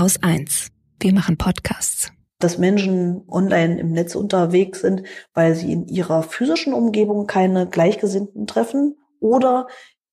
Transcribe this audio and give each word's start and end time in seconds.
Haus 0.00 0.22
1. 0.22 0.68
Wir 0.98 1.12
machen 1.12 1.36
Podcasts. 1.36 2.10
Dass 2.38 2.56
Menschen 2.56 3.20
online 3.28 3.78
im 3.78 3.92
Netz 3.92 4.14
unterwegs 4.14 4.80
sind, 4.80 5.02
weil 5.34 5.54
sie 5.54 5.74
in 5.74 5.88
ihrer 5.88 6.22
physischen 6.22 6.72
Umgebung 6.72 7.26
keine 7.26 7.66
Gleichgesinnten 7.66 8.46
treffen 8.46 8.96
oder 9.20 9.66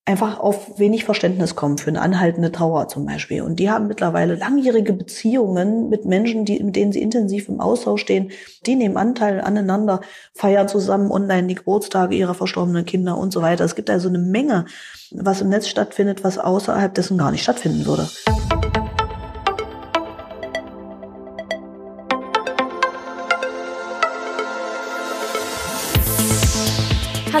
einfach 0.04 0.40
auf 0.40 0.78
wenig 0.78 1.06
Verständnis 1.06 1.56
kommen 1.56 1.78
für 1.78 1.88
eine 1.88 2.02
anhaltende 2.02 2.52
Trauer 2.52 2.88
zum 2.88 3.06
Beispiel. 3.06 3.40
Und 3.40 3.60
die 3.60 3.70
haben 3.70 3.86
mittlerweile 3.86 4.34
langjährige 4.34 4.92
Beziehungen 4.92 5.88
mit 5.88 6.04
Menschen, 6.04 6.44
die, 6.44 6.62
mit 6.62 6.76
denen 6.76 6.92
sie 6.92 7.00
intensiv 7.00 7.48
im 7.48 7.58
Austausch 7.58 8.02
stehen. 8.02 8.30
Die 8.66 8.76
nehmen 8.76 8.98
Anteil 8.98 9.40
aneinander, 9.40 10.02
feiern 10.34 10.68
zusammen 10.68 11.10
online 11.10 11.46
die 11.46 11.54
Geburtstage 11.54 12.14
ihrer 12.14 12.34
verstorbenen 12.34 12.84
Kinder 12.84 13.16
und 13.16 13.32
so 13.32 13.40
weiter. 13.40 13.64
Es 13.64 13.74
gibt 13.74 13.88
also 13.88 14.10
eine 14.10 14.18
Menge, 14.18 14.66
was 15.12 15.40
im 15.40 15.48
Netz 15.48 15.66
stattfindet, 15.66 16.24
was 16.24 16.36
außerhalb 16.36 16.94
dessen 16.94 17.16
gar 17.16 17.30
nicht 17.30 17.42
stattfinden 17.42 17.86
würde. 17.86 18.06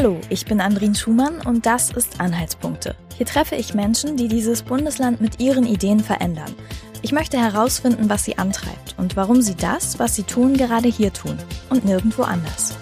Hallo, 0.00 0.20
ich 0.28 0.46
bin 0.46 0.60
Andrin 0.60 0.94
Schumann 0.94 1.40
und 1.44 1.66
das 1.66 1.90
ist 1.90 2.20
Anhaltspunkte. 2.20 2.94
Hier 3.16 3.26
treffe 3.26 3.56
ich 3.56 3.74
Menschen, 3.74 4.16
die 4.16 4.28
dieses 4.28 4.62
Bundesland 4.62 5.20
mit 5.20 5.40
ihren 5.40 5.66
Ideen 5.66 5.98
verändern. 5.98 6.54
Ich 7.02 7.10
möchte 7.10 7.36
herausfinden, 7.36 8.08
was 8.08 8.24
sie 8.24 8.38
antreibt 8.38 8.94
und 8.96 9.16
warum 9.16 9.42
sie 9.42 9.56
das, 9.56 9.98
was 9.98 10.14
sie 10.14 10.22
tun, 10.22 10.56
gerade 10.56 10.86
hier 10.86 11.12
tun 11.12 11.36
und 11.68 11.84
nirgendwo 11.84 12.22
anders. 12.22 12.76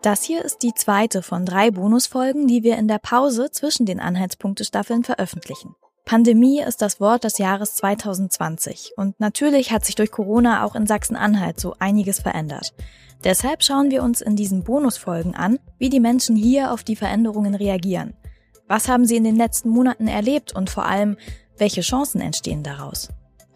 Das 0.00 0.22
hier 0.22 0.42
ist 0.42 0.62
die 0.62 0.72
zweite 0.72 1.20
von 1.20 1.44
drei 1.44 1.70
Bonusfolgen, 1.70 2.46
die 2.46 2.62
wir 2.62 2.78
in 2.78 2.88
der 2.88 3.00
Pause 3.00 3.50
zwischen 3.50 3.84
den 3.84 4.00
Anhaltspunkte-Staffeln 4.00 5.04
veröffentlichen. 5.04 5.74
Pandemie 6.04 6.60
ist 6.60 6.82
das 6.82 7.00
Wort 7.00 7.24
des 7.24 7.38
Jahres 7.38 7.76
2020 7.76 8.94
und 8.96 9.18
natürlich 9.20 9.70
hat 9.70 9.84
sich 9.84 9.94
durch 9.94 10.10
Corona 10.10 10.64
auch 10.64 10.74
in 10.74 10.86
Sachsen-Anhalt 10.86 11.60
so 11.60 11.74
einiges 11.78 12.20
verändert. 12.20 12.74
Deshalb 13.22 13.62
schauen 13.62 13.90
wir 13.90 14.02
uns 14.02 14.20
in 14.20 14.34
diesen 14.34 14.64
Bonusfolgen 14.64 15.34
an, 15.34 15.58
wie 15.78 15.90
die 15.90 16.00
Menschen 16.00 16.36
hier 16.36 16.72
auf 16.72 16.82
die 16.82 16.96
Veränderungen 16.96 17.54
reagieren. 17.54 18.14
Was 18.66 18.88
haben 18.88 19.04
sie 19.04 19.16
in 19.16 19.24
den 19.24 19.36
letzten 19.36 19.68
Monaten 19.68 20.08
erlebt 20.08 20.54
und 20.54 20.70
vor 20.70 20.86
allem, 20.86 21.16
welche 21.58 21.82
Chancen 21.82 22.20
entstehen 22.20 22.62
daraus? 22.62 23.08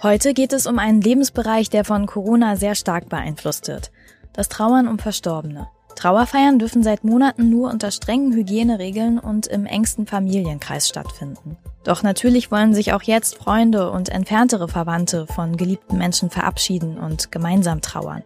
Heute 0.02 0.34
geht 0.34 0.52
es 0.52 0.66
um 0.66 0.78
einen 0.78 1.00
Lebensbereich, 1.00 1.70
der 1.70 1.84
von 1.84 2.06
Corona 2.06 2.56
sehr 2.56 2.74
stark 2.74 3.08
beeinflusst 3.08 3.68
wird. 3.68 3.90
Das 4.32 4.48
Trauern 4.48 4.86
um 4.86 4.98
Verstorbene. 4.98 5.68
Trauerfeiern 5.96 6.58
dürfen 6.58 6.82
seit 6.82 7.04
Monaten 7.04 7.50
nur 7.50 7.70
unter 7.70 7.90
strengen 7.90 8.32
Hygieneregeln 8.32 9.18
und 9.18 9.46
im 9.46 9.66
engsten 9.66 10.06
Familienkreis 10.06 10.88
stattfinden. 10.88 11.56
Doch 11.84 12.02
natürlich 12.02 12.50
wollen 12.50 12.74
sich 12.74 12.92
auch 12.92 13.02
jetzt 13.02 13.36
Freunde 13.36 13.90
und 13.90 14.08
entferntere 14.08 14.68
Verwandte 14.68 15.26
von 15.26 15.56
geliebten 15.56 15.98
Menschen 15.98 16.30
verabschieden 16.30 16.98
und 16.98 17.30
gemeinsam 17.30 17.80
trauern. 17.80 18.22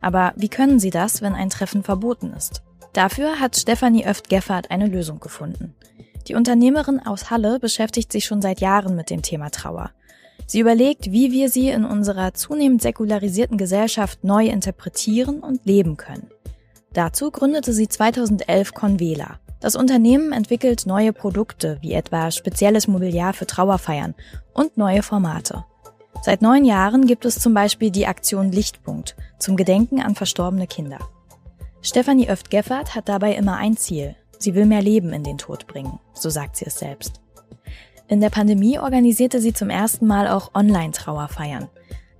Aber 0.00 0.32
wie 0.36 0.48
können 0.48 0.78
sie 0.78 0.90
das, 0.90 1.22
wenn 1.22 1.34
ein 1.34 1.50
Treffen 1.50 1.82
verboten 1.82 2.32
ist? 2.36 2.62
Dafür 2.92 3.38
hat 3.40 3.56
Stefanie 3.56 4.06
Öft-Geffert 4.06 4.70
eine 4.70 4.86
Lösung 4.86 5.20
gefunden. 5.20 5.74
Die 6.28 6.34
Unternehmerin 6.34 7.00
aus 7.04 7.30
Halle 7.30 7.58
beschäftigt 7.58 8.12
sich 8.12 8.24
schon 8.24 8.42
seit 8.42 8.60
Jahren 8.60 8.96
mit 8.96 9.10
dem 9.10 9.22
Thema 9.22 9.50
Trauer. 9.50 9.90
Sie 10.46 10.60
überlegt, 10.60 11.12
wie 11.12 11.30
wir 11.32 11.48
sie 11.48 11.68
in 11.68 11.84
unserer 11.84 12.34
zunehmend 12.34 12.82
säkularisierten 12.82 13.56
Gesellschaft 13.56 14.24
neu 14.24 14.46
interpretieren 14.46 15.40
und 15.40 15.64
leben 15.64 15.96
können. 15.96 16.28
Dazu 16.92 17.30
gründete 17.30 17.72
sie 17.72 17.88
2011 17.88 18.74
Convela. 18.74 19.38
Das 19.60 19.76
Unternehmen 19.76 20.32
entwickelt 20.32 20.86
neue 20.86 21.12
Produkte, 21.12 21.78
wie 21.82 21.92
etwa 21.92 22.30
spezielles 22.30 22.88
Mobiliar 22.88 23.32
für 23.32 23.46
Trauerfeiern 23.46 24.14
und 24.54 24.76
neue 24.76 25.02
Formate. 25.02 25.64
Seit 26.22 26.42
neun 26.42 26.64
Jahren 26.64 27.06
gibt 27.06 27.24
es 27.24 27.38
zum 27.38 27.54
Beispiel 27.54 27.90
die 27.90 28.06
Aktion 28.06 28.50
Lichtpunkt 28.50 29.16
zum 29.38 29.56
Gedenken 29.56 30.00
an 30.00 30.14
verstorbene 30.14 30.66
Kinder. 30.66 30.98
Stefanie 31.80 32.28
Öft-Geffert 32.28 32.94
hat 32.94 33.08
dabei 33.08 33.34
immer 33.34 33.56
ein 33.56 33.76
Ziel. 33.76 34.16
Sie 34.38 34.54
will 34.54 34.66
mehr 34.66 34.82
Leben 34.82 35.12
in 35.12 35.22
den 35.22 35.38
Tod 35.38 35.66
bringen, 35.66 36.00
so 36.12 36.28
sagt 36.28 36.56
sie 36.56 36.66
es 36.66 36.78
selbst. 36.78 37.20
In 38.08 38.20
der 38.20 38.30
Pandemie 38.30 38.78
organisierte 38.78 39.40
sie 39.40 39.52
zum 39.52 39.70
ersten 39.70 40.06
Mal 40.06 40.26
auch 40.26 40.54
Online-Trauerfeiern. 40.54 41.68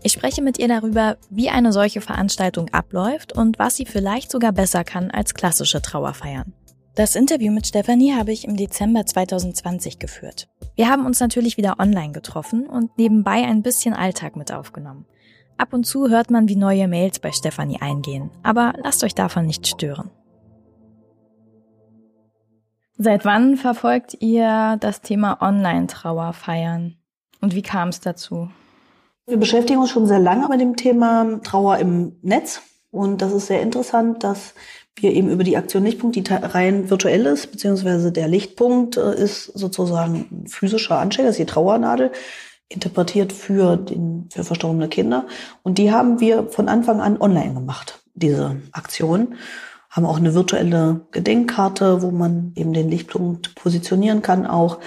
Ich 0.02 0.12
spreche 0.12 0.40
mit 0.40 0.58
ihr 0.58 0.68
darüber, 0.68 1.18
wie 1.28 1.50
eine 1.50 1.72
solche 1.72 2.00
Veranstaltung 2.00 2.70
abläuft 2.70 3.36
und 3.36 3.58
was 3.58 3.76
sie 3.76 3.84
vielleicht 3.84 4.30
sogar 4.30 4.52
besser 4.52 4.82
kann 4.82 5.10
als 5.10 5.34
klassische 5.34 5.82
Trauerfeiern. 5.82 6.54
Das 6.94 7.14
Interview 7.14 7.52
mit 7.52 7.66
Stefanie 7.66 8.14
habe 8.14 8.32
ich 8.32 8.46
im 8.46 8.56
Dezember 8.56 9.04
2020 9.04 9.98
geführt. 9.98 10.48
Wir 10.74 10.88
haben 10.88 11.04
uns 11.04 11.20
natürlich 11.20 11.56
wieder 11.56 11.78
online 11.78 12.12
getroffen 12.12 12.66
und 12.66 12.96
nebenbei 12.98 13.44
ein 13.44 13.62
bisschen 13.62 13.94
Alltag 13.94 14.36
mit 14.36 14.52
aufgenommen. 14.52 15.06
Ab 15.58 15.74
und 15.74 15.84
zu 15.84 16.08
hört 16.08 16.30
man, 16.30 16.48
wie 16.48 16.56
neue 16.56 16.88
Mails 16.88 17.18
bei 17.18 17.32
Stefanie 17.32 17.80
eingehen, 17.80 18.30
aber 18.42 18.72
lasst 18.82 19.04
euch 19.04 19.14
davon 19.14 19.44
nicht 19.44 19.66
stören. 19.66 20.10
Seit 22.96 23.24
wann 23.24 23.56
verfolgt 23.56 24.16
ihr 24.20 24.76
das 24.80 25.02
Thema 25.02 25.40
Online-Trauerfeiern? 25.40 26.96
Und 27.40 27.54
wie 27.54 27.62
kam 27.62 27.88
es 27.90 28.00
dazu? 28.00 28.50
Wir 29.30 29.36
beschäftigen 29.36 29.78
uns 29.78 29.90
schon 29.90 30.08
sehr 30.08 30.18
lange 30.18 30.48
mit 30.48 30.60
dem 30.60 30.74
Thema 30.74 31.40
Trauer 31.44 31.78
im 31.78 32.16
Netz. 32.20 32.62
Und 32.90 33.22
das 33.22 33.32
ist 33.32 33.46
sehr 33.46 33.62
interessant, 33.62 34.24
dass 34.24 34.54
wir 34.96 35.12
eben 35.12 35.30
über 35.30 35.44
die 35.44 35.56
Aktion 35.56 35.84
Lichtpunkt, 35.84 36.16
die 36.16 36.24
rein 36.28 36.90
virtuell 36.90 37.26
ist, 37.26 37.52
beziehungsweise 37.52 38.10
der 38.10 38.26
Lichtpunkt 38.26 38.96
äh, 38.96 39.14
ist 39.14 39.44
sozusagen 39.44 40.26
ein 40.32 40.46
physischer 40.48 40.98
Anstecker, 40.98 41.28
das 41.28 41.38
ist 41.38 41.48
die 41.48 41.52
Trauernadel, 41.52 42.10
interpretiert 42.68 43.32
für, 43.32 43.76
den, 43.76 44.28
für 44.32 44.42
verstorbene 44.42 44.88
Kinder. 44.88 45.28
Und 45.62 45.78
die 45.78 45.92
haben 45.92 46.18
wir 46.18 46.48
von 46.48 46.68
Anfang 46.68 47.00
an 47.00 47.20
online 47.20 47.54
gemacht, 47.54 48.02
diese 48.14 48.56
Aktion. 48.72 49.36
Haben 49.90 50.06
auch 50.06 50.18
eine 50.18 50.34
virtuelle 50.34 51.02
Gedenkkarte, 51.12 52.02
wo 52.02 52.10
man 52.10 52.52
eben 52.56 52.72
den 52.72 52.90
Lichtpunkt 52.90 53.54
positionieren 53.54 54.22
kann 54.22 54.44
auch. 54.44 54.80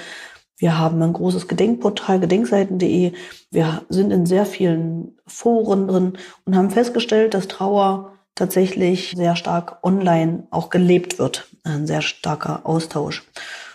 Wir 0.64 0.80
haben 0.80 1.04
ein 1.04 1.12
großes 1.12 1.50
Gedenkportal, 1.50 2.22
gedenkseiten.de. 2.22 3.12
Wir 3.52 3.82
sind 3.90 4.12
in 4.12 4.26
sehr 4.26 4.46
vielen 4.46 5.18
Foren 5.28 5.90
drin 5.90 6.14
und 6.46 6.56
haben 6.56 6.70
festgestellt, 6.70 7.34
dass 7.34 7.50
Trauer 7.50 8.14
tatsächlich 8.34 9.12
sehr 9.14 9.36
stark 9.36 9.80
online 9.84 10.48
auch 10.52 10.70
gelebt 10.70 11.20
wird. 11.20 11.50
Ein 11.66 11.86
sehr 11.86 12.02
starker 12.02 12.62
Austausch. 12.64 13.24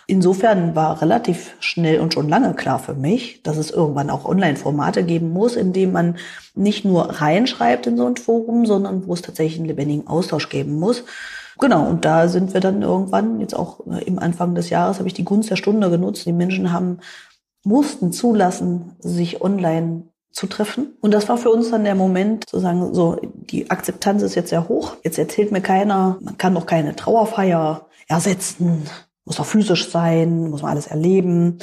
Insofern 0.07 0.75
war 0.75 1.03
relativ 1.03 1.57
schnell 1.61 2.01
und 2.01 2.15
schon 2.15 2.31
lange 2.31 2.55
klar 2.55 2.79
für 2.79 2.95
mich, 2.95 3.43
dass 3.43 3.59
es 3.59 3.71
irgendwann 3.71 4.09
auch 4.09 4.25
Online-Formate 4.25 5.05
geben 5.05 5.29
muss, 5.29 5.57
in 5.57 5.75
dem 5.75 5.93
man 5.93 6.17
nicht 6.55 6.87
nur 6.87 7.21
reinschreibt 7.21 7.87
in 7.87 7.99
so 7.99 8.07
ein 8.07 8.17
Forum, 8.17 8.65
sondern 8.65 9.07
wo 9.07 9.13
es 9.13 9.21
tatsächlich 9.21 9.59
einen 9.59 9.69
lebendigen 9.69 10.07
Austausch 10.07 10.49
geben 10.49 10.79
muss. 10.79 11.05
Genau, 11.59 11.87
und 11.87 12.05
da 12.05 12.29
sind 12.29 12.55
wir 12.55 12.61
dann 12.61 12.83
irgendwann, 12.83 13.41
jetzt 13.41 13.55
auch 13.55 13.81
äh, 13.87 14.05
im 14.05 14.19
Anfang 14.19 14.55
des 14.55 14.71
Jahres, 14.71 14.99
habe 14.99 15.09
ich 15.09 15.15
die 15.15 15.25
Gunst 15.25 15.51
der 15.51 15.57
Stunde 15.57 15.91
genutzt. 15.91 16.25
Die 16.25 16.33
Menschen 16.33 16.73
haben, 16.73 16.99
mussten 17.65 18.13
zulassen, 18.13 18.97
sich 19.01 19.43
online 19.43 20.05
zu 20.31 20.47
treffen. 20.47 20.97
Und 21.01 21.13
das 21.13 21.29
war 21.29 21.37
für 21.37 21.51
uns 21.51 21.71
dann 21.71 21.85
der 21.85 21.97
Moment 21.97 22.49
zu 22.49 22.61
sagen, 22.61 22.95
so, 22.95 23.17
die 23.23 23.71
Akzeptanz 23.71 24.23
ist 24.23 24.37
jetzt 24.37 24.51
sehr 24.51 24.69
hoch. 24.69 24.97
Jetzt 25.03 25.19
erzählt 25.19 25.51
mir 25.51 25.61
keiner, 25.61 26.19
man 26.21 26.39
kann 26.39 26.55
doch 26.55 26.67
keine 26.67 26.95
Trauerfeier 26.95 27.87
ersetzen, 28.07 28.85
muss 29.25 29.37
doch 29.37 29.47
physisch 29.47 29.91
sein, 29.91 30.51
muss 30.51 30.63
man 30.63 30.71
alles 30.71 30.87
erleben, 30.87 31.59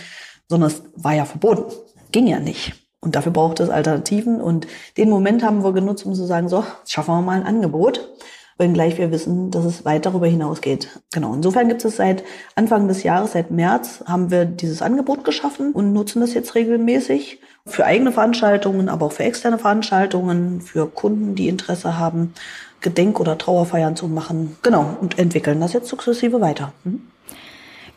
sondern 0.50 0.70
es 0.70 0.84
war 0.96 1.14
ja 1.14 1.24
verboten. 1.24 1.74
Ging 2.12 2.28
ja 2.28 2.40
nicht. 2.40 2.74
Und 3.00 3.16
dafür 3.16 3.32
braucht 3.32 3.62
es 3.62 3.70
Alternativen. 3.70 4.42
Und 4.42 4.68
den 4.98 5.10
Moment 5.10 5.44
haben 5.44 5.64
wir 5.64 5.72
genutzt, 5.72 6.06
um 6.06 6.14
zu 6.14 6.26
sagen, 6.26 6.50
so, 6.50 6.66
schaffen 6.86 7.16
wir 7.16 7.22
mal 7.22 7.40
ein 7.40 7.48
Angebot 7.48 8.10
wenngleich 8.58 8.98
wir 8.98 9.12
wissen, 9.12 9.52
dass 9.52 9.66
es 9.66 9.84
weit 9.86 10.06
darüber 10.06 10.28
hinausgeht. 10.28 11.02
Genau. 11.14 11.34
Insofern 11.34 11.68
gibt 11.68 11.84
es 11.84 11.98
seit 11.98 12.24
Anfang 12.56 12.88
des 12.88 13.04
Jahres, 13.04 13.34
seit 13.34 13.52
März, 13.52 14.04
haben 14.08 14.32
wir 14.32 14.46
dieses 14.46 14.82
Angebot 14.82 15.24
geschaffen 15.24 15.72
und 15.74 15.94
nutzen 15.94 16.22
das 16.22 16.34
jetzt 16.34 16.56
regelmäßig 16.56 17.42
für 17.66 17.86
eigene 17.86 18.12
Veranstaltungen, 18.12 18.90
aber 18.90 19.08
auch 19.08 19.12
für 19.12 19.24
externe 19.24 19.58
Veranstaltungen, 19.58 20.62
für 20.62 20.88
Kunden, 20.88 21.36
die 21.36 21.50
Interesse 21.50 21.98
haben, 21.98 22.34
Gedenk- 22.82 23.20
oder 23.20 23.38
Trauerfeiern 23.38 23.96
zu 23.96 24.08
machen. 24.08 24.56
Genau. 24.62 24.98
Und 25.02 25.20
entwickeln 25.20 25.60
das 25.60 25.74
jetzt 25.74 25.90
sukzessive 25.90 26.40
weiter. 26.40 26.72
Mhm. 26.84 27.02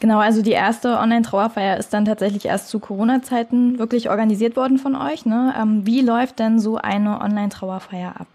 Genau, 0.00 0.18
also 0.18 0.42
die 0.42 0.52
erste 0.52 0.96
Online-Trauerfeier 0.98 1.76
ist 1.76 1.92
dann 1.92 2.04
tatsächlich 2.04 2.46
erst 2.46 2.68
zu 2.68 2.78
Corona-Zeiten 2.78 3.80
wirklich 3.80 4.10
organisiert 4.10 4.54
worden 4.56 4.78
von 4.78 4.94
euch. 4.94 5.26
Ne? 5.26 5.52
Ähm, 5.60 5.84
wie 5.84 6.02
läuft 6.02 6.38
denn 6.38 6.60
so 6.60 6.76
eine 6.76 7.20
Online-Trauerfeier 7.20 8.14
ab? 8.20 8.28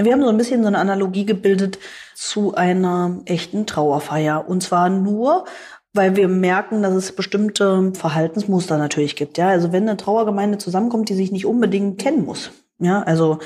Wir 0.00 0.12
haben 0.12 0.22
so 0.22 0.28
ein 0.28 0.36
bisschen 0.36 0.62
so 0.62 0.68
eine 0.68 0.78
Analogie 0.78 1.26
gebildet 1.26 1.78
zu 2.14 2.54
einer 2.54 3.20
echten 3.24 3.66
Trauerfeier. 3.66 4.48
Und 4.48 4.62
zwar 4.62 4.88
nur, 4.88 5.44
weil 5.92 6.14
wir 6.14 6.28
merken, 6.28 6.82
dass 6.82 6.94
es 6.94 7.12
bestimmte 7.12 7.92
Verhaltensmuster 7.94 8.78
natürlich 8.78 9.16
gibt. 9.16 9.38
Ja, 9.38 9.48
also 9.48 9.72
wenn 9.72 9.88
eine 9.88 9.96
Trauergemeinde 9.96 10.58
zusammenkommt, 10.58 11.08
die 11.08 11.14
sich 11.14 11.32
nicht 11.32 11.46
unbedingt 11.46 11.98
kennen 11.98 12.24
muss. 12.24 12.52
Ja, 12.78 13.02
also 13.02 13.40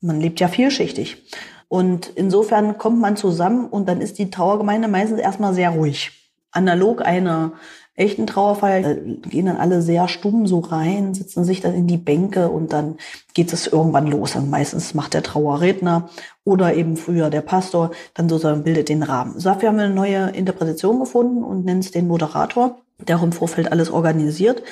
man 0.00 0.20
lebt 0.20 0.40
ja 0.40 0.48
vielschichtig. 0.48 1.22
Und 1.68 2.10
insofern 2.16 2.78
kommt 2.78 3.00
man 3.00 3.16
zusammen 3.16 3.66
und 3.68 3.88
dann 3.88 4.00
ist 4.00 4.18
die 4.18 4.30
Trauergemeinde 4.30 4.88
meistens 4.88 5.20
erstmal 5.20 5.54
sehr 5.54 5.70
ruhig. 5.70 6.10
analog 6.50 7.04
einer 7.04 7.52
echten 7.94 8.26
Trauerfeier 8.26 8.94
gehen 8.94 9.46
dann 9.46 9.58
alle 9.58 9.82
sehr 9.82 10.08
stumm 10.08 10.46
so 10.46 10.60
rein, 10.60 11.12
sitzen 11.12 11.44
sich 11.44 11.60
dann 11.60 11.74
in 11.74 11.86
die 11.86 11.98
Bänke 11.98 12.48
und 12.48 12.72
dann 12.72 12.96
geht 13.34 13.52
es 13.52 13.66
irgendwann 13.66 14.06
los. 14.06 14.34
Und 14.34 14.48
meistens 14.48 14.94
macht 14.94 15.14
der 15.14 15.22
Trauerredner 15.22 16.08
oder 16.44 16.74
eben 16.74 16.96
früher 16.96 17.28
der 17.28 17.42
Pastor 17.42 17.90
dann 18.14 18.28
sozusagen 18.28 18.64
bildet 18.64 18.88
den 18.88 19.02
Rahmen. 19.02 19.38
So, 19.38 19.50
dafür 19.50 19.68
haben 19.68 19.76
wir 19.76 19.84
eine 19.84 19.94
neue 19.94 20.30
Interpretation 20.30 21.00
gefunden 21.00 21.42
und 21.44 21.64
nennen 21.64 21.80
es 21.80 21.90
den 21.90 22.08
Moderator, 22.08 22.78
der 22.98 23.18
auch 23.18 23.22
im 23.22 23.32
Vorfeld 23.32 23.70
alles 23.70 23.90
organisiert. 23.90 24.62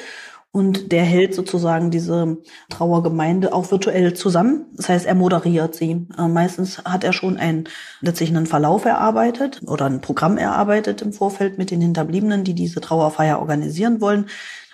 Und 0.52 0.90
der 0.90 1.04
hält 1.04 1.34
sozusagen 1.34 1.92
diese 1.92 2.38
Trauergemeinde 2.70 3.52
auch 3.52 3.70
virtuell 3.70 4.14
zusammen. 4.14 4.66
Das 4.74 4.88
heißt, 4.88 5.06
er 5.06 5.14
moderiert 5.14 5.76
sie. 5.76 6.08
Äh, 6.18 6.26
meistens 6.26 6.78
hat 6.84 7.04
er 7.04 7.12
schon 7.12 7.36
ein, 7.36 7.68
letztlich 8.00 8.30
einen 8.30 8.46
Verlauf 8.46 8.84
erarbeitet 8.84 9.60
oder 9.66 9.86
ein 9.86 10.00
Programm 10.00 10.38
erarbeitet 10.38 11.02
im 11.02 11.12
Vorfeld 11.12 11.56
mit 11.56 11.70
den 11.70 11.80
Hinterbliebenen, 11.80 12.42
die 12.42 12.54
diese 12.54 12.80
Trauerfeier 12.80 13.38
organisieren 13.38 14.00
wollen 14.00 14.26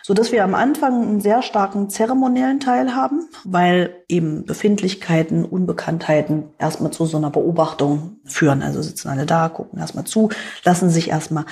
so 0.06 0.14
dass 0.14 0.30
wir 0.30 0.44
am 0.44 0.54
Anfang 0.54 1.02
einen 1.02 1.20
sehr 1.20 1.42
starken 1.42 1.90
zeremoniellen 1.90 2.60
Teil 2.60 2.94
haben, 2.94 3.28
weil 3.42 4.04
eben 4.08 4.44
Befindlichkeiten, 4.44 5.44
Unbekanntheiten 5.44 6.44
erstmal 6.58 6.92
zu 6.92 7.06
so 7.06 7.16
einer 7.16 7.30
Beobachtung 7.30 8.20
führen. 8.24 8.62
Also 8.62 8.82
sitzen 8.82 9.08
alle 9.08 9.26
da, 9.26 9.48
gucken 9.48 9.80
erstmal 9.80 10.04
zu, 10.04 10.28
lassen 10.62 10.90
sich 10.90 11.10
erstmal 11.10 11.44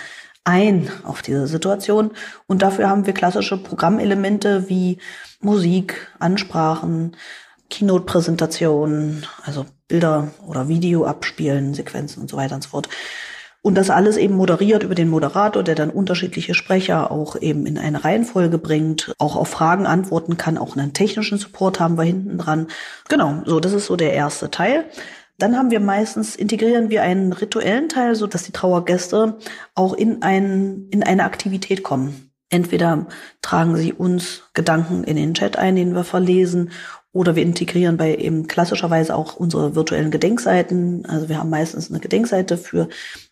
ein 0.44 0.90
auf 1.04 1.22
diese 1.22 1.46
Situation. 1.46 2.10
Und 2.46 2.62
dafür 2.62 2.88
haben 2.88 3.06
wir 3.06 3.14
klassische 3.14 3.56
Programmelemente 3.56 4.68
wie 4.68 4.98
Musik, 5.40 6.08
Ansprachen, 6.18 7.16
Keynote-Präsentationen, 7.70 9.26
also 9.44 9.66
Bilder 9.88 10.28
oder 10.46 10.68
Video 10.68 11.04
abspielen, 11.06 11.74
Sequenzen 11.74 12.22
und 12.22 12.30
so 12.30 12.36
weiter 12.36 12.54
und 12.54 12.62
so 12.62 12.70
fort. 12.70 12.88
Und 13.62 13.76
das 13.76 13.88
alles 13.88 14.18
eben 14.18 14.36
moderiert 14.36 14.82
über 14.82 14.94
den 14.94 15.08
Moderator, 15.08 15.62
der 15.62 15.74
dann 15.74 15.88
unterschiedliche 15.88 16.52
Sprecher 16.52 17.10
auch 17.10 17.40
eben 17.40 17.64
in 17.64 17.78
eine 17.78 18.04
Reihenfolge 18.04 18.58
bringt, 18.58 19.14
auch 19.18 19.36
auf 19.36 19.48
Fragen 19.48 19.86
antworten 19.86 20.36
kann, 20.36 20.58
auch 20.58 20.76
einen 20.76 20.92
technischen 20.92 21.38
Support 21.38 21.80
haben 21.80 21.96
wir 21.96 22.04
hinten 22.04 22.36
dran. 22.36 22.66
Genau, 23.08 23.40
so, 23.46 23.60
das 23.60 23.72
ist 23.72 23.86
so 23.86 23.96
der 23.96 24.12
erste 24.12 24.50
Teil. 24.50 24.84
Dann 25.38 25.56
haben 25.56 25.70
wir 25.70 25.80
meistens, 25.80 26.36
integrieren 26.36 26.90
wir 26.90 27.02
einen 27.02 27.32
rituellen 27.32 27.88
Teil, 27.88 28.14
so 28.14 28.26
dass 28.26 28.44
die 28.44 28.52
Trauergäste 28.52 29.38
auch 29.74 29.94
in, 29.94 30.22
ein, 30.22 30.88
in 30.90 31.02
eine 31.02 31.24
Aktivität 31.24 31.82
kommen. 31.82 32.30
Entweder 32.50 33.06
tragen 33.42 33.76
sie 33.76 33.92
uns 33.92 34.44
Gedanken 34.52 35.02
in 35.02 35.16
den 35.16 35.34
Chat 35.34 35.56
ein, 35.56 35.74
den 35.76 35.94
wir 35.94 36.04
verlesen, 36.04 36.70
oder 37.14 37.36
wir 37.36 37.44
integrieren 37.44 37.96
bei 37.96 38.16
eben 38.16 38.48
klassischerweise 38.48 39.14
auch 39.14 39.36
unsere 39.36 39.76
virtuellen 39.76 40.10
Gedenkseiten. 40.10 41.06
Also 41.06 41.28
wir 41.28 41.38
haben 41.38 41.48
meistens 41.48 41.88
eine 41.88 42.00
Gedenkseite 42.00 42.58
für 42.58 42.88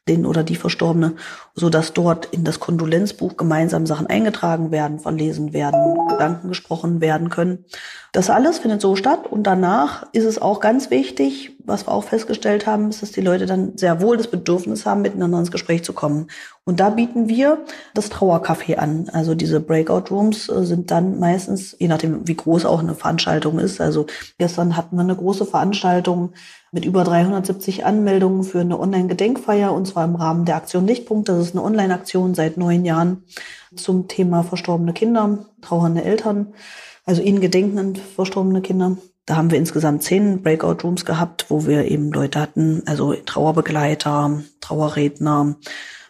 den 0.08 0.26
oder 0.26 0.42
die 0.42 0.56
Verstorbene, 0.56 1.14
so 1.54 1.70
dass 1.70 1.92
dort 1.92 2.26
in 2.26 2.42
das 2.42 2.58
Kondolenzbuch 2.58 3.36
gemeinsam 3.36 3.86
Sachen 3.86 4.08
eingetragen 4.08 4.72
werden, 4.72 4.98
verlesen 4.98 5.52
werden, 5.52 6.08
Gedanken 6.08 6.48
gesprochen 6.48 7.00
werden 7.00 7.28
können. 7.28 7.64
Das 8.10 8.28
alles 8.28 8.58
findet 8.58 8.80
so 8.80 8.96
statt 8.96 9.26
und 9.26 9.44
danach 9.44 10.06
ist 10.12 10.24
es 10.24 10.42
auch 10.42 10.60
ganz 10.60 10.90
wichtig, 10.90 11.56
was 11.64 11.86
wir 11.86 11.92
auch 11.92 12.04
festgestellt 12.04 12.66
haben, 12.66 12.88
ist, 12.88 13.02
dass 13.02 13.12
die 13.12 13.20
Leute 13.20 13.46
dann 13.46 13.78
sehr 13.78 14.00
wohl 14.00 14.16
das 14.16 14.26
Bedürfnis 14.26 14.84
haben, 14.84 15.02
miteinander 15.02 15.38
ins 15.38 15.52
Gespräch 15.52 15.84
zu 15.84 15.92
kommen. 15.92 16.26
Und 16.64 16.80
da 16.80 16.90
bieten 16.90 17.28
wir 17.28 17.58
das 17.94 18.10
Trauercafé 18.10 18.76
an. 18.76 19.08
Also 19.12 19.34
diese 19.34 19.60
Breakout 19.60 20.10
Rooms 20.10 20.48
äh, 20.48 20.64
sind 20.64 20.90
dann 20.90 21.20
meistens, 21.20 21.76
je 21.78 21.88
nachdem 21.88 22.26
wie 22.26 22.36
groß 22.36 22.66
auch 22.66 22.80
eine 22.80 22.94
Veranstaltung 22.94 23.58
ist. 23.60 23.80
Also 23.80 24.06
gestern 24.38 24.76
hatten 24.76 24.96
wir 24.96 25.02
eine 25.02 25.16
große 25.16 25.46
Veranstaltung 25.46 26.32
mit 26.72 26.86
über 26.86 27.04
370 27.04 27.84
Anmeldungen 27.84 28.42
für 28.42 28.60
eine 28.60 28.80
Online-Gedenkfeier 28.80 29.72
und 29.72 29.86
zwar 29.86 30.06
im 30.06 30.16
Rahmen 30.16 30.46
der 30.46 30.56
Aktion 30.56 30.86
Lichtpunkt. 30.86 31.28
Das 31.28 31.38
ist 31.38 31.54
eine 31.54 31.62
Online-Aktion 31.62 32.34
seit 32.34 32.56
neun 32.56 32.84
Jahren 32.84 33.24
zum 33.76 34.08
Thema 34.08 34.42
verstorbene 34.42 34.94
Kinder, 34.94 35.46
trauernde 35.60 36.02
Eltern, 36.02 36.54
also 37.04 37.20
ihnen 37.20 37.40
gedenkend 37.40 37.98
verstorbene 37.98 38.62
Kinder. 38.62 38.96
Da 39.26 39.36
haben 39.36 39.50
wir 39.50 39.58
insgesamt 39.58 40.02
zehn 40.02 40.42
Breakout-Rooms 40.42 41.04
gehabt, 41.04 41.46
wo 41.48 41.66
wir 41.66 41.84
eben 41.84 42.10
Leute 42.10 42.40
hatten, 42.40 42.82
also 42.86 43.12
Trauerbegleiter, 43.12 44.42
Trauerredner, 44.60 45.56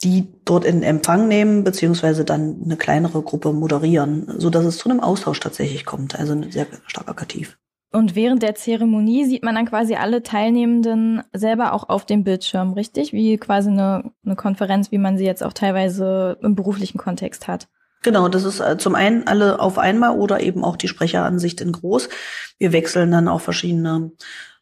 die 0.03 0.33
dort 0.45 0.65
in 0.65 0.83
Empfang 0.83 1.29
nehmen, 1.29 1.65
beziehungsweise 1.65 2.25
dann 2.25 2.63
eine 2.65 2.77
kleinere 2.77 3.21
Gruppe 3.21 3.53
moderieren, 3.53 4.33
so 4.39 4.49
dass 4.49 4.65
es 4.65 4.79
zu 4.79 4.89
einem 4.89 5.01
Austausch 5.01 5.41
tatsächlich 5.41 5.85
kommt. 5.85 6.19
Also 6.19 6.41
sehr 6.51 6.67
stark 6.87 7.09
aktiv. 7.09 7.59
Und 7.93 8.15
während 8.15 8.43
der 8.43 8.55
Zeremonie 8.55 9.27
sieht 9.27 9.43
man 9.43 9.55
dann 9.55 9.67
quasi 9.67 9.97
alle 9.97 10.23
Teilnehmenden 10.23 11.23
selber 11.35 11.75
auch 11.75 11.89
auf 11.91 12.07
dem 12.07 12.25
Bildschirm, 12.25 12.73
richtig? 12.73 13.13
Wie 13.13 13.37
quasi 13.37 13.69
eine, 13.69 14.13
eine 14.25 14.35
Konferenz, 14.35 14.91
wie 14.91 14.99
man 14.99 15.19
sie 15.19 15.27
jetzt 15.27 15.45
auch 15.45 15.53
teilweise 15.53 16.39
im 16.43 16.55
beruflichen 16.55 16.99
Kontext 16.99 17.49
hat. 17.49 17.69
Genau, 18.03 18.29
das 18.29 18.45
ist 18.45 18.61
äh, 18.61 18.79
zum 18.79 18.95
einen 18.95 19.27
alle 19.27 19.61
auf 19.61 19.79
einmal 19.79 20.19
oder 20.19 20.41
eben 20.41 20.65
auch 20.65 20.77
die 20.77 20.89
Sprecheransicht 20.89 21.61
in 21.61 21.73
groß. 21.73 22.09
Wir 22.59 22.73
wechseln 22.73 23.13
dann 23.13 23.29
auch 23.29 23.41
verschiedene 23.41 24.13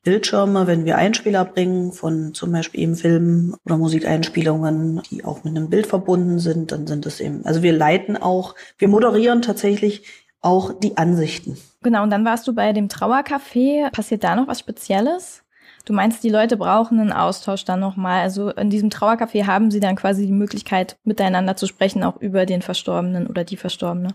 Bildschirme, 0.02 0.66
wenn 0.66 0.84
wir 0.84 0.96
Einspieler 0.96 1.44
bringen 1.44 1.92
von 1.92 2.32
zum 2.32 2.52
Beispiel 2.52 2.80
eben 2.80 2.96
Filmen 2.96 3.54
oder 3.64 3.76
Musikeinspielungen, 3.76 5.02
die 5.10 5.24
auch 5.24 5.44
mit 5.44 5.56
einem 5.56 5.68
Bild 5.68 5.86
verbunden 5.86 6.38
sind, 6.38 6.72
dann 6.72 6.86
sind 6.86 7.04
es 7.04 7.20
eben, 7.20 7.44
also 7.44 7.62
wir 7.62 7.74
leiten 7.74 8.16
auch, 8.16 8.54
wir 8.78 8.88
moderieren 8.88 9.42
tatsächlich 9.42 10.02
auch 10.40 10.72
die 10.72 10.96
Ansichten. 10.96 11.56
Genau, 11.82 12.02
und 12.02 12.10
dann 12.10 12.25
warst 12.25 12.46
du 12.48 12.54
bei 12.54 12.72
dem 12.72 12.88
Trauercafé. 12.88 13.90
Passiert 13.90 14.25
da 14.25 14.37
noch 14.37 14.46
was 14.46 14.60
Spezielles? 14.60 15.42
Du 15.87 15.94
meinst, 15.94 16.22
die 16.22 16.28
Leute 16.28 16.56
brauchen 16.56 17.00
einen 17.00 17.12
Austausch 17.12 17.64
dann 17.64 17.81
nochmal. 17.81 18.20
Also 18.20 18.50
in 18.50 18.69
diesem 18.69 18.90
Trauercafé 18.90 19.46
haben 19.46 19.70
sie 19.70 19.81
dann 19.81 19.96
quasi 19.96 20.26
die 20.26 20.32
Möglichkeit, 20.32 20.96
miteinander 21.04 21.56
zu 21.56 21.66
sprechen, 21.66 22.04
auch 22.04 22.20
über 22.20 22.44
den 22.44 22.60
Verstorbenen 22.60 23.26
oder 23.26 23.44
die 23.44 23.56
Verstorbene. 23.56 24.14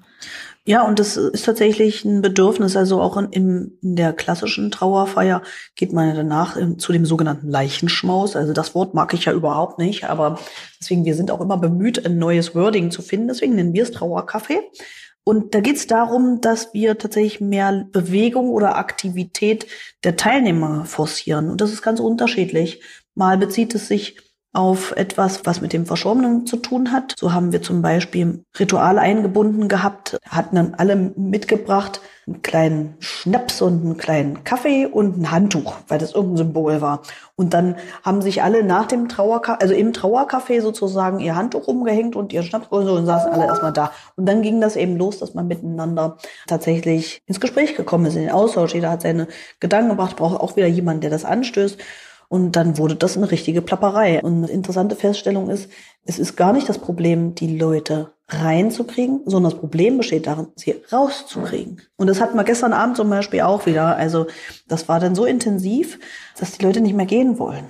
Ja, 0.66 0.84
und 0.84 1.00
das 1.00 1.18
ist 1.18 1.46
tatsächlich 1.46 2.06
ein 2.06 2.22
Bedürfnis. 2.22 2.78
Also 2.78 3.02
auch 3.02 3.18
in, 3.18 3.78
in 3.82 3.96
der 3.96 4.14
klassischen 4.14 4.70
Trauerfeier 4.70 5.42
geht 5.76 5.92
man 5.92 6.16
danach 6.16 6.56
zu 6.78 6.92
dem 6.94 7.06
sogenannten 7.06 7.50
Leichenschmaus. 7.50 8.36
Also 8.36 8.54
das 8.54 8.76
Wort 8.76 8.94
mag 8.94 9.14
ich 9.14 9.26
ja 9.26 9.34
überhaupt 9.34 9.80
nicht, 9.80 10.06
aber 10.06 10.40
deswegen, 10.80 11.04
wir 11.04 11.16
sind 11.16 11.32
auch 11.32 11.42
immer 11.42 11.58
bemüht, 11.58 12.06
ein 12.06 12.20
neues 12.20 12.54
Wording 12.54 12.92
zu 12.92 13.02
finden. 13.02 13.28
Deswegen 13.28 13.56
nennen 13.56 13.74
wir 13.74 13.84
es 13.84 13.92
Trauercafé. 13.92 14.60
Und 15.28 15.56
da 15.56 15.60
geht 15.60 15.76
es 15.76 15.88
darum, 15.88 16.40
dass 16.40 16.74
wir 16.76 17.00
tatsächlich 17.00 17.42
mehr 17.42 17.88
Bewegung 17.92 18.50
oder 18.50 18.78
Aktivität 18.78 19.66
der 20.04 20.16
Teilnehmer 20.18 20.86
forcieren. 20.86 21.50
Und 21.50 21.62
das 21.62 21.74
ist 21.74 21.82
ganz 21.82 22.00
unterschiedlich. 22.00 22.82
Mal 23.16 23.40
bezieht 23.40 23.74
es 23.74 23.88
sich 23.88 24.18
auf 24.56 24.94
etwas, 24.96 25.46
was 25.46 25.62
mit 25.62 25.74
dem 25.74 25.86
Verschorbenen 25.86 26.46
zu 26.46 26.58
tun 26.58 26.92
hat. 26.92 27.16
So 27.20 27.34
haben 27.34 27.52
wir 27.52 27.62
zum 27.62 27.82
Beispiel 27.82 28.44
Ritual 28.58 28.98
eingebunden 28.98 29.68
gehabt, 29.68 30.18
hatten 30.30 30.56
dann 30.56 30.74
alle 30.76 30.96
mitgebracht, 30.96 32.02
einen 32.28 32.42
kleinen 32.42 32.96
Schnaps 33.00 33.62
und 33.62 33.84
einen 33.84 33.98
kleinen 33.98 34.44
Kaffee 34.44 34.88
und 34.88 35.18
ein 35.20 35.30
Handtuch, 35.30 35.76
weil 35.88 36.00
das 36.00 36.14
irgendein 36.14 36.38
Symbol 36.38 36.82
war. 36.82 37.02
Und 37.36 37.54
dann 37.54 37.76
haben 38.02 38.22
sich 38.22 38.42
alle 38.42 38.64
nach 38.64 38.88
dem 38.88 39.08
Trauercafé, 39.08 39.62
also 39.62 39.74
im 39.76 39.92
Trauercafé 39.92 40.62
sozusagen 40.62 41.20
ihr 41.20 41.36
Handtuch 41.36 41.68
umgehängt 41.68 42.16
und 42.16 42.34
ihr 42.34 42.42
Schnaps 42.42 42.68
und 42.70 42.86
so 42.86 42.94
und 42.94 43.06
saßen 43.06 43.32
alle 43.32 43.46
erstmal 43.46 43.74
da. 43.74 43.92
Und 44.16 44.26
dann 44.26 44.42
ging 44.42 44.60
das 44.60 44.76
eben 44.76 44.96
los, 44.98 45.20
dass 45.20 45.36
man 45.36 45.48
miteinander 45.48 46.18
tatsächlich 46.48 47.22
ins 47.28 47.40
Gespräch 47.40 47.76
gekommen 47.76 48.06
ist, 48.06 48.16
in 48.16 48.22
den 48.22 48.32
Austausch. 48.32 48.74
Jeder 48.74 48.90
hat 48.90 49.04
seine 49.04 49.28
Gedanken 49.60 49.90
gebracht, 49.90 50.16
braucht 50.16 50.40
auch 50.40 50.56
wieder 50.56 50.68
jemanden, 50.68 51.02
der 51.02 51.12
das 51.12 51.26
anstößt. 51.26 51.78
Und 52.28 52.54
dann 52.56 52.78
wurde 52.78 52.96
das 52.96 53.18
eine 53.18 53.32
richtige 53.32 53.62
Plapperei. 53.62 54.22
Und 54.22 54.44
eine 54.44 54.48
interessante 54.48 54.96
Feststellung 54.96 55.50
ist, 55.50 55.70
es 56.06 56.20
ist 56.20 56.36
gar 56.36 56.54
nicht 56.54 56.68
das 56.68 56.78
Problem, 56.78 57.36
die 57.36 57.58
Leute 57.58 58.12
reinzukriegen, 58.28 59.22
sondern 59.26 59.52
das 59.52 59.60
Problem 59.60 59.98
besteht 59.98 60.26
darin, 60.28 60.48
sie 60.56 60.76
rauszukriegen. 60.92 61.82
Und 61.96 62.08
das 62.08 62.20
hatten 62.20 62.36
wir 62.36 62.44
gestern 62.44 62.74
Abend 62.74 62.98
zum 62.98 63.10
Beispiel 63.10 63.42
auch 63.42 63.66
wieder. 63.66 63.96
Also 63.96 64.26
das 64.68 64.90
war 64.90 65.00
dann 65.00 65.16
so 65.16 65.26
intensiv, 65.26 66.00
dass 66.40 66.54
die 66.54 66.66
Leute 66.66 66.82
nicht 66.82 66.96
mehr 66.96 67.06
gehen 67.06 67.38
wollen. 67.38 67.66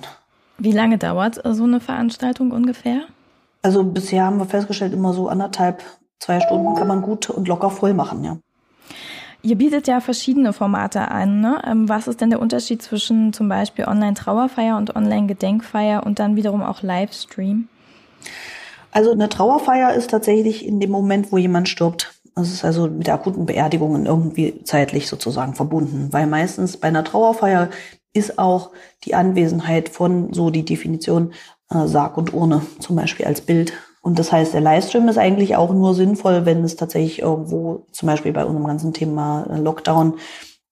Wie 0.58 0.72
lange 0.72 0.96
dauert 0.96 1.40
so 1.44 1.64
eine 1.64 1.80
Veranstaltung 1.80 2.52
ungefähr? 2.52 3.02
Also 3.62 3.84
bisher 3.84 4.24
haben 4.24 4.38
wir 4.38 4.46
festgestellt, 4.46 4.94
immer 4.94 5.12
so 5.12 5.28
anderthalb, 5.28 5.82
zwei 6.18 6.40
Stunden 6.40 6.74
kann 6.76 6.88
man 6.88 7.02
gut 7.02 7.28
und 7.28 7.48
locker 7.48 7.68
voll 7.68 7.92
machen, 7.92 8.24
ja. 8.24 8.38
Ihr 9.46 9.54
bietet 9.54 9.86
ja 9.86 10.00
verschiedene 10.00 10.52
Formate 10.52 11.08
an. 11.08 11.40
Ne? 11.40 11.62
Ähm, 11.64 11.88
was 11.88 12.08
ist 12.08 12.20
denn 12.20 12.30
der 12.30 12.40
Unterschied 12.40 12.82
zwischen 12.82 13.32
zum 13.32 13.48
Beispiel 13.48 13.84
Online-Trauerfeier 13.84 14.76
und 14.76 14.96
Online-Gedenkfeier 14.96 16.04
und 16.04 16.18
dann 16.18 16.34
wiederum 16.34 16.64
auch 16.64 16.82
Livestream? 16.82 17.68
Also 18.90 19.12
eine 19.12 19.28
Trauerfeier 19.28 19.94
ist 19.94 20.10
tatsächlich 20.10 20.66
in 20.66 20.80
dem 20.80 20.90
Moment, 20.90 21.30
wo 21.30 21.38
jemand 21.38 21.68
stirbt. 21.68 22.12
Das 22.34 22.50
ist 22.50 22.64
also 22.64 22.88
mit 22.88 23.06
der 23.06 23.14
akuten 23.14 23.46
Beerdigung 23.46 24.04
irgendwie 24.04 24.64
zeitlich 24.64 25.06
sozusagen 25.06 25.54
verbunden, 25.54 26.08
weil 26.10 26.26
meistens 26.26 26.76
bei 26.76 26.88
einer 26.88 27.04
Trauerfeier 27.04 27.70
ist 28.14 28.40
auch 28.40 28.72
die 29.04 29.14
Anwesenheit 29.14 29.90
von 29.90 30.32
so 30.32 30.50
die 30.50 30.64
Definition 30.64 31.32
äh, 31.70 31.86
Sarg 31.86 32.16
und 32.16 32.34
Urne 32.34 32.62
zum 32.80 32.96
Beispiel 32.96 33.26
als 33.26 33.42
Bild 33.42 33.74
und 34.06 34.20
das 34.20 34.30
heißt, 34.30 34.54
der 34.54 34.60
Livestream 34.60 35.08
ist 35.08 35.18
eigentlich 35.18 35.56
auch 35.56 35.72
nur 35.72 35.92
sinnvoll, 35.92 36.46
wenn 36.46 36.62
es 36.62 36.76
tatsächlich 36.76 37.22
irgendwo, 37.22 37.86
zum 37.90 38.06
Beispiel 38.06 38.32
bei 38.32 38.44
unserem 38.44 38.64
ganzen 38.64 38.92
Thema 38.92 39.44
Lockdown, 39.48 40.14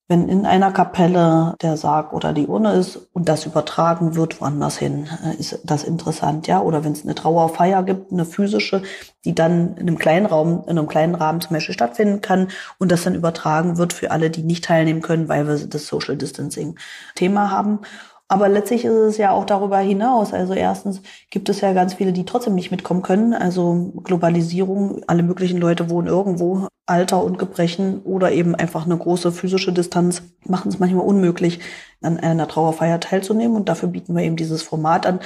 wenn 0.07 0.29
in 0.29 0.47
einer 0.47 0.71
Kapelle 0.71 1.57
der 1.61 1.76
Sarg 1.76 2.12
oder 2.12 2.33
die 2.33 2.47
Urne 2.47 2.75
ist 2.75 3.09
und 3.12 3.29
das 3.29 3.45
übertragen 3.45 4.14
wird 4.14 4.41
woanders 4.41 4.79
hin, 4.79 5.09
äh, 5.25 5.35
ist 5.35 5.59
das 5.64 5.83
interessant, 5.83 6.47
ja. 6.47 6.61
Oder 6.61 6.85
wenn 6.85 6.93
es 6.93 7.03
eine 7.03 7.17
Trauerfeier 7.17 7.83
gibt, 7.83 8.12
eine 8.12 8.25
physische, 8.25 8.85
die 9.25 9.35
dann 9.35 9.79
in 9.79 9.88
einem 9.88 9.99
kleinen 9.99 10.26
Raum, 10.26 10.62
in 10.69 10.79
einem 10.79 10.87
kleinen 10.87 11.17
Rahmen 11.17 11.41
zum 11.41 11.55
Beispiel 11.55 11.75
stattfinden 11.75 12.21
kann 12.21 12.50
und 12.79 12.93
das 12.93 13.03
dann 13.03 13.17
übertragen 13.17 13.79
wird 13.79 13.95
für 13.95 14.12
alle, 14.12 14.31
die 14.31 14.45
nicht 14.45 14.64
teilnehmen 14.64 15.03
können, 15.03 15.29
weil 15.29 15.49
wir 15.49 15.57
das 15.67 15.88
Social 15.88 16.17
Distancing 16.17 16.76
Thema 17.17 17.50
haben. 17.50 17.81
Aber 18.28 18.49
letztlich 18.49 18.85
ist 18.85 18.93
es 18.93 19.16
ja 19.19 19.33
auch 19.33 19.45
darüber 19.45 19.78
hinaus. 19.78 20.33
Also 20.33 20.54
erstens 20.54 21.02
gibt 21.31 21.49
es 21.49 21.61
ja 21.61 21.73
ganz 21.73 21.95
viele, 21.95 22.12
die 22.12 22.25
trotzdem 22.25 22.54
nicht 22.54 22.71
mitkommen 22.71 23.02
können. 23.02 23.35
Also 23.35 23.93
Globalisierung, 24.02 25.02
alle 25.07 25.23
möglichen 25.23 25.59
Leute 25.59 25.90
wohnen 25.90 26.09
irgendwo, 26.09 26.69
Alter 26.87 27.23
und 27.23 27.38
Gebrechen 27.38 28.00
oder 28.02 28.33
eben 28.33 28.54
einfach 28.54 28.87
eine 28.87 28.97
große 28.97 29.31
physische 29.33 29.73
Distanz 29.73 30.23
machen 30.47 30.71
es 30.71 30.78
manchmal 30.78 31.07
unmöglich, 31.07 31.61
an 32.02 32.19
einer 32.19 32.49
Trauerfeier 32.49 33.00
teilzunehmen. 33.00 33.57
Und 33.57 33.69
dafür 33.69 33.88
bieten 33.90 34.14
wir 34.14 34.23
eben 34.23 34.37
dieses 34.37 34.62
Format 34.62 35.07
an, 35.07 35.21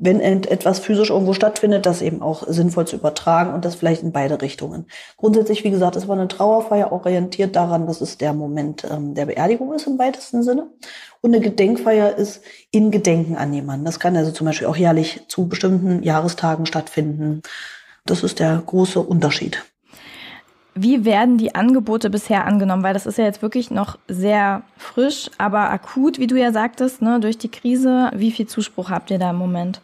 wenn 0.00 0.20
etwas 0.20 0.78
physisch 0.78 1.10
irgendwo 1.10 1.32
stattfindet, 1.32 1.84
das 1.84 2.02
eben 2.02 2.22
auch 2.22 2.44
sinnvoll 2.46 2.86
zu 2.86 2.96
übertragen 2.96 3.52
und 3.52 3.64
das 3.64 3.74
vielleicht 3.74 4.04
in 4.04 4.12
beide 4.12 4.40
Richtungen. 4.40 4.86
Grundsätzlich, 5.16 5.64
wie 5.64 5.70
gesagt, 5.70 5.96
es 5.96 6.06
war 6.06 6.16
eine 6.16 6.28
Trauerfeier 6.28 6.92
orientiert 6.92 7.56
daran, 7.56 7.88
dass 7.88 8.00
es 8.00 8.16
der 8.16 8.32
Moment 8.32 8.86
ähm, 8.88 9.14
der 9.14 9.26
Beerdigung 9.26 9.72
ist 9.72 9.88
im 9.88 9.98
weitesten 9.98 10.44
Sinne. 10.44 10.68
Und 11.20 11.34
eine 11.34 11.42
Gedenkfeier 11.42 12.16
ist 12.16 12.42
in 12.70 12.92
Gedenken 12.92 13.36
an 13.36 13.52
jemanden. 13.52 13.84
Das 13.84 13.98
kann 13.98 14.16
also 14.16 14.30
zum 14.30 14.46
Beispiel 14.46 14.68
auch 14.68 14.76
jährlich 14.76 15.22
zu 15.26 15.48
bestimmten 15.48 16.04
Jahrestagen 16.04 16.66
stattfinden. 16.66 17.42
Das 18.06 18.22
ist 18.22 18.38
der 18.38 18.62
große 18.64 19.00
Unterschied. 19.00 19.64
Wie 20.76 21.04
werden 21.04 21.38
die 21.38 21.56
Angebote 21.56 22.08
bisher 22.08 22.44
angenommen? 22.46 22.84
Weil 22.84 22.94
das 22.94 23.04
ist 23.04 23.18
ja 23.18 23.24
jetzt 23.24 23.42
wirklich 23.42 23.72
noch 23.72 23.98
sehr 24.06 24.62
frisch, 24.76 25.28
aber 25.36 25.70
akut, 25.70 26.20
wie 26.20 26.28
du 26.28 26.36
ja 26.36 26.52
sagtest, 26.52 27.02
ne, 27.02 27.18
durch 27.18 27.36
die 27.36 27.50
Krise. 27.50 28.12
Wie 28.14 28.30
viel 28.30 28.46
Zuspruch 28.46 28.90
habt 28.90 29.10
ihr 29.10 29.18
da 29.18 29.30
im 29.30 29.36
Moment? 29.36 29.80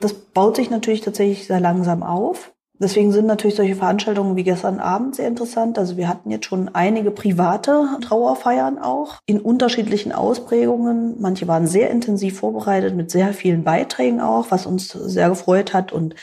Das 0.00 0.14
baut 0.14 0.56
sich 0.56 0.70
natürlich 0.70 1.02
tatsächlich 1.02 1.46
sehr 1.46 1.60
langsam 1.60 2.02
auf. 2.02 2.52
Deswegen 2.82 3.12
sind 3.12 3.26
natürlich 3.26 3.56
solche 3.56 3.76
Veranstaltungen 3.76 4.36
wie 4.36 4.42
gestern 4.42 4.80
Abend 4.80 5.14
sehr 5.14 5.28
interessant. 5.28 5.78
Also 5.78 5.98
wir 5.98 6.08
hatten 6.08 6.30
jetzt 6.30 6.46
schon 6.46 6.74
einige 6.74 7.10
private 7.10 7.86
Trauerfeiern 8.00 8.78
auch 8.78 9.18
in 9.26 9.38
unterschiedlichen 9.38 10.12
Ausprägungen. 10.12 11.20
Manche 11.20 11.46
waren 11.46 11.66
sehr 11.66 11.90
intensiv 11.90 12.38
vorbereitet 12.38 12.96
mit 12.96 13.10
sehr 13.10 13.34
vielen 13.34 13.64
Beiträgen 13.64 14.22
auch, 14.22 14.46
was 14.48 14.64
uns 14.64 14.88
sehr 14.88 15.28
gefreut 15.28 15.74
hat 15.74 15.92
und 15.92 16.14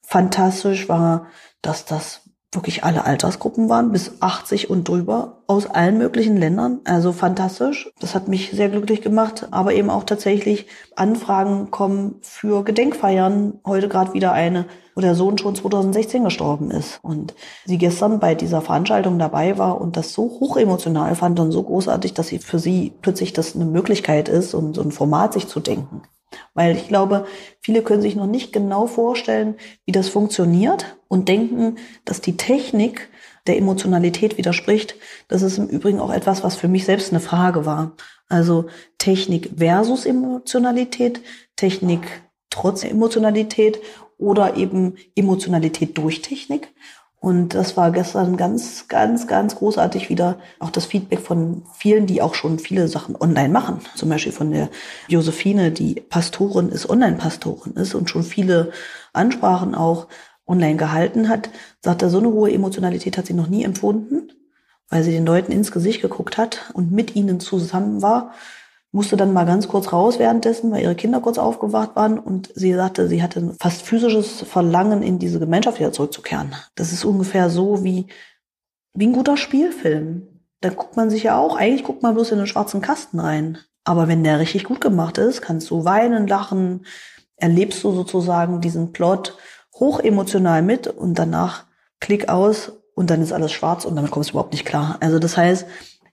fantastisch 0.00 0.88
war, 0.88 1.26
dass 1.60 1.84
das 1.84 2.22
wirklich 2.52 2.84
alle 2.84 3.04
Altersgruppen 3.04 3.68
waren, 3.68 3.92
bis 3.92 4.22
80 4.22 4.70
und 4.70 4.88
drüber, 4.88 5.37
aus 5.48 5.64
allen 5.66 5.96
möglichen 5.96 6.36
Ländern. 6.36 6.80
Also 6.84 7.12
fantastisch. 7.12 7.90
Das 7.98 8.14
hat 8.14 8.28
mich 8.28 8.50
sehr 8.50 8.68
glücklich 8.68 9.00
gemacht. 9.00 9.48
Aber 9.50 9.72
eben 9.72 9.88
auch 9.88 10.04
tatsächlich 10.04 10.66
Anfragen 10.94 11.70
kommen 11.70 12.16
für 12.20 12.62
Gedenkfeiern. 12.62 13.58
Heute 13.66 13.88
gerade 13.88 14.12
wieder 14.12 14.32
eine, 14.32 14.66
wo 14.94 15.00
der 15.00 15.14
Sohn 15.14 15.38
schon 15.38 15.56
2016 15.56 16.22
gestorben 16.22 16.70
ist. 16.70 17.00
Und 17.02 17.34
sie 17.64 17.78
gestern 17.78 18.20
bei 18.20 18.34
dieser 18.34 18.60
Veranstaltung 18.60 19.18
dabei 19.18 19.56
war 19.56 19.80
und 19.80 19.96
das 19.96 20.12
so 20.12 20.24
hochemotional 20.24 21.14
fand 21.14 21.40
und 21.40 21.50
so 21.50 21.62
großartig, 21.62 22.12
dass 22.12 22.28
sie 22.28 22.40
für 22.40 22.58
sie 22.58 22.92
plötzlich 23.00 23.32
das 23.32 23.56
eine 23.56 23.64
Möglichkeit 23.64 24.28
ist 24.28 24.52
und 24.52 24.74
so 24.74 24.82
ein 24.82 24.92
Format 24.92 25.32
sich 25.32 25.48
zu 25.48 25.60
denken. 25.60 26.02
Weil 26.52 26.76
ich 26.76 26.88
glaube, 26.88 27.24
viele 27.62 27.82
können 27.82 28.02
sich 28.02 28.16
noch 28.16 28.26
nicht 28.26 28.52
genau 28.52 28.86
vorstellen, 28.86 29.54
wie 29.86 29.92
das 29.92 30.10
funktioniert 30.10 30.98
und 31.08 31.28
denken, 31.28 31.76
dass 32.04 32.20
die 32.20 32.36
Technik 32.36 33.07
der 33.48 33.56
Emotionalität 33.56 34.38
widerspricht. 34.38 34.94
Das 35.28 35.42
ist 35.42 35.58
im 35.58 35.66
Übrigen 35.66 36.00
auch 36.00 36.12
etwas, 36.12 36.44
was 36.44 36.54
für 36.54 36.68
mich 36.68 36.84
selbst 36.84 37.10
eine 37.10 37.20
Frage 37.20 37.66
war. 37.66 37.92
Also 38.28 38.66
Technik 38.98 39.50
versus 39.56 40.06
Emotionalität, 40.06 41.20
Technik 41.56 42.02
trotz 42.50 42.84
Emotionalität 42.84 43.80
oder 44.18 44.56
eben 44.56 44.96
Emotionalität 45.14 45.96
durch 45.96 46.22
Technik. 46.22 46.68
Und 47.20 47.54
das 47.54 47.76
war 47.76 47.90
gestern 47.90 48.36
ganz, 48.36 48.86
ganz, 48.86 49.26
ganz 49.26 49.56
großartig 49.56 50.08
wieder 50.08 50.38
auch 50.60 50.70
das 50.70 50.86
Feedback 50.86 51.18
von 51.18 51.64
vielen, 51.76 52.06
die 52.06 52.22
auch 52.22 52.34
schon 52.34 52.60
viele 52.60 52.86
Sachen 52.86 53.16
online 53.16 53.48
machen. 53.48 53.80
Zum 53.96 54.08
Beispiel 54.08 54.32
von 54.32 54.52
der 54.52 54.68
Josephine, 55.08 55.72
die 55.72 55.94
Pastorin 55.94 56.68
ist, 56.68 56.88
Online-Pastorin 56.88 57.72
ist 57.72 57.94
und 57.96 58.08
schon 58.08 58.22
viele 58.22 58.70
Ansprachen 59.12 59.74
auch 59.74 60.06
online 60.48 60.76
gehalten 60.76 61.28
hat, 61.28 61.50
sagt 61.80 62.02
er, 62.02 62.10
so 62.10 62.18
eine 62.18 62.32
hohe 62.32 62.52
Emotionalität 62.52 63.18
hat 63.18 63.26
sie 63.26 63.34
noch 63.34 63.48
nie 63.48 63.64
empfunden, 63.64 64.32
weil 64.88 65.02
sie 65.02 65.12
den 65.12 65.26
Leuten 65.26 65.52
ins 65.52 65.70
Gesicht 65.70 66.02
geguckt 66.02 66.38
hat 66.38 66.70
und 66.72 66.90
mit 66.90 67.14
ihnen 67.14 67.38
zusammen 67.38 68.02
war 68.02 68.32
musste 68.90 69.16
dann 69.16 69.32
mal 69.32 69.44
ganz 69.44 69.68
kurz 69.68 69.92
raus 69.92 70.18
währenddessen, 70.18 70.70
weil 70.70 70.82
ihre 70.82 70.94
Kinder 70.94 71.20
kurz 71.20 71.38
aufgewacht 71.38 71.94
waren 71.94 72.18
und 72.18 72.50
sie 72.54 72.72
sagte, 72.72 73.08
sie 73.08 73.22
hatte 73.22 73.54
fast 73.60 73.82
physisches 73.82 74.42
Verlangen, 74.42 75.02
in 75.02 75.18
diese 75.18 75.38
Gemeinschaft 75.38 75.78
wieder 75.78 75.92
zurückzukehren. 75.92 76.54
Das 76.74 76.92
ist 76.92 77.04
ungefähr 77.04 77.50
so 77.50 77.84
wie, 77.84 78.06
wie 78.94 79.06
ein 79.06 79.12
guter 79.12 79.36
Spielfilm. 79.36 80.26
Da 80.60 80.70
guckt 80.70 80.96
man 80.96 81.10
sich 81.10 81.24
ja 81.24 81.38
auch, 81.38 81.56
eigentlich 81.56 81.84
guckt 81.84 82.02
man 82.02 82.14
bloß 82.14 82.32
in 82.32 82.38
den 82.38 82.46
schwarzen 82.46 82.80
Kasten 82.80 83.20
rein. 83.20 83.58
Aber 83.84 84.08
wenn 84.08 84.24
der 84.24 84.40
richtig 84.40 84.64
gut 84.64 84.80
gemacht 84.80 85.18
ist, 85.18 85.42
kannst 85.42 85.70
du 85.70 85.84
weinen, 85.84 86.26
lachen, 86.26 86.84
erlebst 87.36 87.84
du 87.84 87.92
sozusagen 87.92 88.60
diesen 88.60 88.92
Plot 88.92 89.36
hochemotional 89.80 90.62
mit 90.62 90.86
und 90.88 91.18
danach 91.18 91.64
Klick 92.00 92.28
aus 92.28 92.72
und 92.94 93.10
dann 93.10 93.22
ist 93.22 93.32
alles 93.32 93.52
schwarz 93.52 93.84
und 93.84 93.96
damit 93.96 94.10
kommst 94.10 94.30
du 94.30 94.32
überhaupt 94.32 94.52
nicht 94.52 94.64
klar. 94.64 94.96
Also 95.00 95.18
das 95.18 95.36
heißt, 95.36 95.66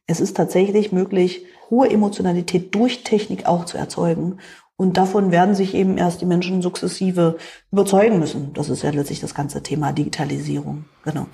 es 0.07 0.19
ist 0.19 0.37
tatsächlich 0.37 0.91
möglich, 0.91 1.45
hohe 1.69 1.89
Emotionalität 1.89 2.73
durch 2.75 3.03
Technik 3.03 3.47
auch 3.47 3.65
zu 3.65 3.77
erzeugen. 3.77 4.39
Und 4.77 4.97
davon 4.97 5.31
werden 5.31 5.55
sich 5.55 5.73
eben 5.73 5.97
erst 5.97 6.21
die 6.21 6.25
Menschen 6.25 6.61
sukzessive 6.61 7.37
überzeugen 7.71 8.19
müssen. 8.19 8.53
Das 8.53 8.69
ist 8.69 8.83
ja 8.83 8.89
letztlich 8.89 9.21
das 9.21 9.33
ganze 9.33 9.63
Thema 9.63 9.93
Digitalisierung. 9.93 10.85
Genau. 11.03 11.27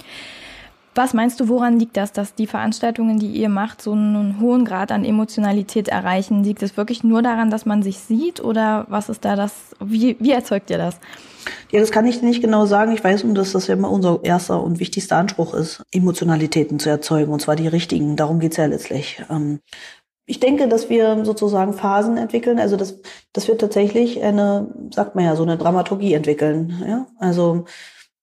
Was 0.93 1.13
meinst 1.13 1.39
du, 1.39 1.47
woran 1.47 1.79
liegt 1.79 1.95
das, 1.95 2.11
dass 2.11 2.35
die 2.35 2.47
Veranstaltungen, 2.47 3.17
die 3.17 3.31
ihr 3.31 3.47
macht, 3.47 3.81
so 3.81 3.93
einen 3.93 4.41
hohen 4.41 4.65
Grad 4.65 4.91
an 4.91 5.05
Emotionalität 5.05 5.87
erreichen? 5.87 6.43
Liegt 6.43 6.61
es 6.63 6.75
wirklich 6.75 7.03
nur 7.03 7.21
daran, 7.21 7.49
dass 7.49 7.65
man 7.65 7.81
sich 7.81 7.99
sieht 7.99 8.43
oder 8.43 8.85
was 8.89 9.07
ist 9.07 9.23
da 9.23 9.37
das? 9.37 9.53
Wie, 9.79 10.17
wie 10.19 10.31
erzeugt 10.31 10.69
ihr 10.69 10.77
das? 10.77 10.99
Ja, 11.71 11.79
das 11.79 11.91
kann 11.91 12.05
ich 12.05 12.21
nicht 12.21 12.41
genau 12.41 12.65
sagen. 12.65 12.91
Ich 12.91 13.03
weiß 13.03 13.23
nur, 13.23 13.33
dass 13.33 13.53
das 13.53 13.67
ja 13.67 13.75
immer 13.75 13.89
unser 13.89 14.19
erster 14.23 14.61
und 14.61 14.79
wichtigster 14.79 15.15
Anspruch 15.15 15.53
ist, 15.53 15.81
Emotionalitäten 15.91 16.77
zu 16.77 16.89
erzeugen, 16.89 17.31
und 17.31 17.41
zwar 17.41 17.55
die 17.55 17.67
richtigen. 17.67 18.17
Darum 18.17 18.39
geht's 18.39 18.57
ja 18.57 18.65
letztlich. 18.65 19.23
Ähm, 19.29 19.59
ich 20.25 20.39
denke, 20.39 20.67
dass 20.67 20.89
wir 20.89 21.25
sozusagen 21.25 21.73
Phasen 21.73 22.17
entwickeln, 22.17 22.59
also 22.59 22.75
dass, 22.75 22.99
dass 23.33 23.47
wir 23.47 23.57
tatsächlich 23.57 24.21
eine, 24.21 24.67
sagt 24.93 25.15
man 25.15 25.23
ja, 25.23 25.35
so 25.35 25.43
eine 25.43 25.57
Dramaturgie 25.57 26.13
entwickeln. 26.13 26.83
Ja? 26.85 27.07
Also 27.17 27.65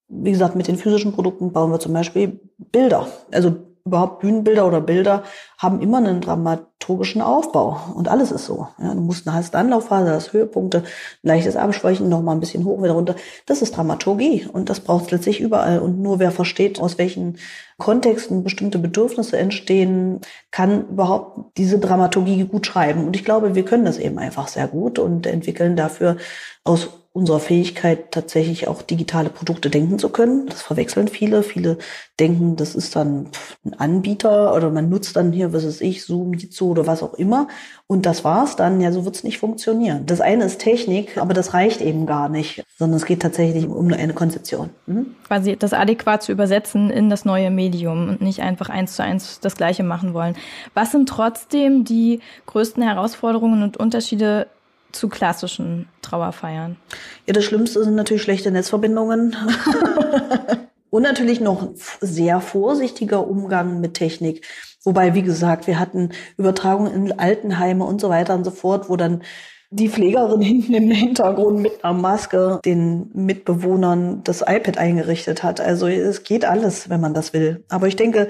wie 0.09 0.31
gesagt, 0.31 0.55
mit 0.55 0.67
den 0.67 0.77
physischen 0.77 1.13
Produkten 1.13 1.53
bauen 1.53 1.71
wir 1.71 1.79
zum 1.79 1.93
Beispiel 1.93 2.39
Bilder. 2.57 3.07
Also 3.31 3.55
überhaupt 3.85 4.19
Bühnenbilder 4.19 4.67
oder 4.67 4.81
Bilder 4.81 5.23
haben 5.57 5.81
immer 5.81 5.97
einen 5.97 6.21
dramaturgischen 6.21 7.21
Aufbau. 7.21 7.79
Und 7.95 8.07
alles 8.07 8.31
ist 8.31 8.45
so. 8.45 8.67
Ja, 8.79 8.93
du 8.93 9.01
musst 9.01 9.27
eine 9.27 9.35
heiße 9.37 9.57
Anlaufphase, 9.57 10.11
das 10.11 10.31
Höhepunkte, 10.31 10.83
leichtes 11.23 11.55
Abschwächen, 11.55 12.07
noch 12.07 12.21
mal 12.21 12.33
ein 12.33 12.39
bisschen 12.39 12.65
hoch, 12.65 12.83
wieder 12.83 12.93
runter. 12.93 13.15
Das 13.45 13.61
ist 13.61 13.75
Dramaturgie. 13.75 14.47
Und 14.51 14.69
das 14.69 14.81
braucht 14.81 15.05
es 15.05 15.11
letztlich 15.11 15.39
überall. 15.39 15.79
Und 15.79 16.01
nur 16.01 16.19
wer 16.19 16.31
versteht, 16.31 16.79
aus 16.79 16.97
welchen 16.97 17.37
Kontexten 17.77 18.43
bestimmte 18.43 18.77
Bedürfnisse 18.77 19.37
entstehen, 19.37 20.19
kann 20.51 20.87
überhaupt 20.89 21.57
diese 21.57 21.79
Dramaturgie 21.79 22.43
gut 22.43 22.67
schreiben. 22.67 23.05
Und 23.05 23.15
ich 23.15 23.25
glaube, 23.25 23.55
wir 23.55 23.65
können 23.65 23.85
das 23.85 23.97
eben 23.97 24.19
einfach 24.19 24.47
sehr 24.47 24.67
gut 24.67 24.99
und 24.99 25.25
entwickeln 25.25 25.75
dafür 25.75 26.17
aus 26.63 26.89
unserer 27.11 27.39
Fähigkeit, 27.39 28.11
tatsächlich 28.11 28.67
auch 28.67 28.83
digitale 28.83 29.29
Produkte 29.29 29.69
denken 29.71 29.97
zu 29.97 30.09
können. 30.09 30.45
Das 30.47 30.61
verwechseln 30.61 31.07
viele. 31.07 31.41
Viele 31.41 31.79
denken, 32.19 32.55
das 32.55 32.75
ist 32.75 32.95
dann 32.95 33.29
ein 33.65 33.73
Anbieter 33.73 34.53
oder 34.53 34.69
man 34.69 34.89
nutzt 34.89 35.15
dann 35.15 35.31
hier, 35.31 35.51
was 35.51 35.63
ist 35.63 35.81
ich, 35.81 36.05
Zoom, 36.05 36.33
Jitsu 36.33 36.69
oder 36.69 36.85
was 36.85 37.01
auch 37.01 37.15
immer. 37.15 37.47
Und 37.87 38.05
das 38.05 38.23
war's 38.23 38.55
dann. 38.55 38.79
Ja, 38.79 38.91
so 38.91 39.05
wird's 39.05 39.23
nicht 39.23 39.39
funktionieren. 39.39 40.05
Das 40.05 40.21
eine 40.21 40.45
ist 40.45 40.59
Technik, 40.59 41.17
aber 41.17 41.33
das 41.33 41.55
reicht 41.55 41.81
eben 41.81 42.05
gar 42.05 42.29
nicht, 42.29 42.63
sondern 42.77 42.97
es 42.97 43.05
geht 43.05 43.23
tatsächlich 43.23 43.67
um 43.67 43.91
eine 43.91 44.13
Konzeption. 44.13 44.69
Mhm. 44.85 45.07
Quasi 45.25 45.55
das 45.57 45.73
adäquat 45.73 46.21
zu 46.21 46.31
übersetzen 46.31 46.91
in 46.91 47.09
das 47.09 47.25
neue 47.25 47.49
Medium 47.49 48.07
und 48.09 48.21
nicht 48.21 48.41
einfach 48.41 48.69
eins 48.69 48.95
zu 48.95 49.03
eins 49.03 49.39
das 49.39 49.55
Gleiche 49.55 49.83
machen 49.83 50.13
wollen. 50.13 50.35
Was 50.75 50.91
sind 50.91 51.09
trotzdem 51.09 51.85
die 51.85 52.19
größten 52.45 52.83
Herausforderungen 52.83 53.63
und 53.63 53.77
Unterschiede 53.77 54.45
zu 54.91 55.09
klassischen 55.09 55.87
Trauerfeiern? 56.01 56.77
Ja, 57.25 57.33
das 57.33 57.43
Schlimmste 57.43 57.83
sind 57.83 57.95
natürlich 57.95 58.23
schlechte 58.23 58.51
Netzverbindungen. 58.51 59.35
Und 60.91 61.03
natürlich 61.03 61.39
noch 61.39 61.69
sehr 62.01 62.41
vorsichtiger 62.41 63.27
Umgang 63.27 63.79
mit 63.79 63.93
Technik. 63.93 64.43
Wobei, 64.83 65.13
wie 65.13 65.21
gesagt, 65.21 65.67
wir 65.67 65.77
hatten 65.77 66.09
Übertragungen 66.35 66.93
in 66.93 67.19
Altenheime 67.19 67.83
und 67.83 68.01
so 68.01 68.09
weiter 68.09 68.33
und 68.33 68.43
so 68.43 68.49
fort, 68.49 68.89
wo 68.89 68.95
dann 68.95 69.21
die 69.69 69.89
Pflegerin 69.89 70.41
hinten 70.41 70.73
im 70.73 70.89
Hintergrund 70.89 71.59
mit 71.59 71.83
einer 71.83 71.93
Maske 71.93 72.59
den 72.65 73.11
Mitbewohnern 73.13 74.23
das 74.23 74.41
iPad 74.41 74.79
eingerichtet 74.79 75.43
hat. 75.43 75.61
Also 75.61 75.87
es 75.87 76.23
geht 76.23 76.43
alles, 76.43 76.89
wenn 76.89 77.01
man 77.01 77.13
das 77.13 77.33
will. 77.33 77.63
Aber 77.69 77.87
ich 77.87 77.95
denke, 77.95 78.29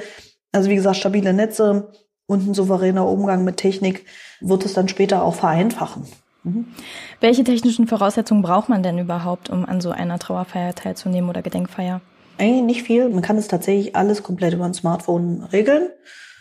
also 0.52 0.70
wie 0.70 0.76
gesagt, 0.76 0.98
stabile 0.98 1.32
Netze, 1.32 1.94
und 2.30 2.48
ein 2.48 2.54
souveräner 2.54 3.08
Umgang 3.08 3.44
mit 3.44 3.58
Technik 3.58 4.06
wird 4.40 4.64
es 4.64 4.74
dann 4.74 4.88
später 4.88 5.24
auch 5.24 5.34
vereinfachen. 5.34 6.06
Mhm. 6.50 6.66
Welche 7.20 7.44
technischen 7.44 7.88
Voraussetzungen 7.88 8.42
braucht 8.42 8.70
man 8.70 8.84
denn 8.84 8.98
überhaupt, 8.98 9.50
um 9.50 9.66
an 9.66 9.82
so 9.82 9.92
einer 9.92 10.20
Trauerfeier 10.20 10.76
teilzunehmen 10.76 11.30
oder 11.30 11.42
Gedenkfeier? 11.42 12.02
Eigentlich 12.38 12.64
nicht 12.64 12.84
viel. 12.84 13.10
Man 13.10 13.22
kann 13.22 13.38
es 13.38 13.48
tatsächlich 13.48 13.96
alles 13.96 14.24
komplett 14.24 14.54
über 14.54 14.66
ein 14.66 14.74
Smartphone 14.74 15.44
regeln. 15.52 15.90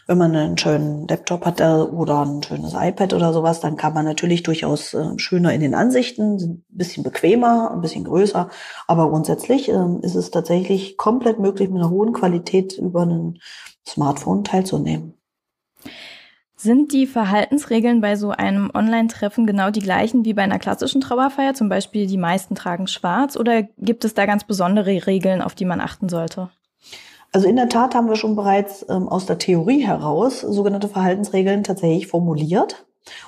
Wenn 0.07 0.17
man 0.17 0.35
einen 0.35 0.57
schönen 0.57 1.07
Laptop 1.07 1.45
hat 1.45 1.61
oder 1.61 2.25
ein 2.25 2.43
schönes 2.43 2.73
iPad 2.73 3.13
oder 3.13 3.35
sowas, 3.35 3.61
dann 3.61 3.77
kann 3.77 3.93
man 3.93 4.07
natürlich 4.07 4.43
durchaus 4.43 4.95
äh, 4.95 5.19
schöner 5.19 5.53
in 5.53 5.61
den 5.61 5.75
Ansichten, 5.75 6.37
ein 6.37 6.65
bisschen 6.71 7.03
bequemer, 7.03 7.73
ein 7.73 7.83
bisschen 7.83 8.05
größer. 8.05 8.49
Aber 8.87 9.11
grundsätzlich 9.11 9.69
äh, 9.69 9.97
ist 10.01 10.15
es 10.15 10.31
tatsächlich 10.31 10.97
komplett 10.97 11.41
möglich, 11.41 11.69
mit 11.69 11.83
einer 11.83 11.91
hohen 11.91 12.15
Qualität 12.15 12.79
über 12.79 13.05
ein 13.05 13.39
Smartphone 13.87 14.45
teilzunehmen. 14.45 15.18
Sind 16.61 16.93
die 16.93 17.07
Verhaltensregeln 17.07 18.01
bei 18.01 18.17
so 18.17 18.31
einem 18.31 18.73
Online-Treffen 18.75 19.47
genau 19.47 19.71
die 19.71 19.79
gleichen 19.79 20.25
wie 20.25 20.35
bei 20.35 20.43
einer 20.43 20.59
klassischen 20.59 21.01
Trauerfeier? 21.01 21.55
Zum 21.55 21.69
Beispiel 21.69 22.09
die 22.09 22.17
meisten 22.17 22.57
tragen 22.57 22.89
schwarz 22.89 23.37
oder 23.37 23.63
gibt 23.79 24.05
es 24.05 24.15
da 24.15 24.27
ganz 24.27 24.43
besondere 24.43 25.07
Regeln, 25.07 25.41
auf 25.41 25.55
die 25.55 25.65
man 25.65 25.81
achten 25.81 26.09
sollte? 26.09 26.51
Also 27.31 27.47
in 27.47 27.55
der 27.55 27.69
Tat 27.69 27.95
haben 27.95 28.09
wir 28.09 28.17
schon 28.17 28.35
bereits 28.35 28.85
ähm, 28.89 29.09
aus 29.09 29.25
der 29.25 29.39
Theorie 29.39 29.87
heraus 29.87 30.41
sogenannte 30.41 30.89
Verhaltensregeln 30.89 31.63
tatsächlich 31.63 32.09
formuliert 32.09 32.87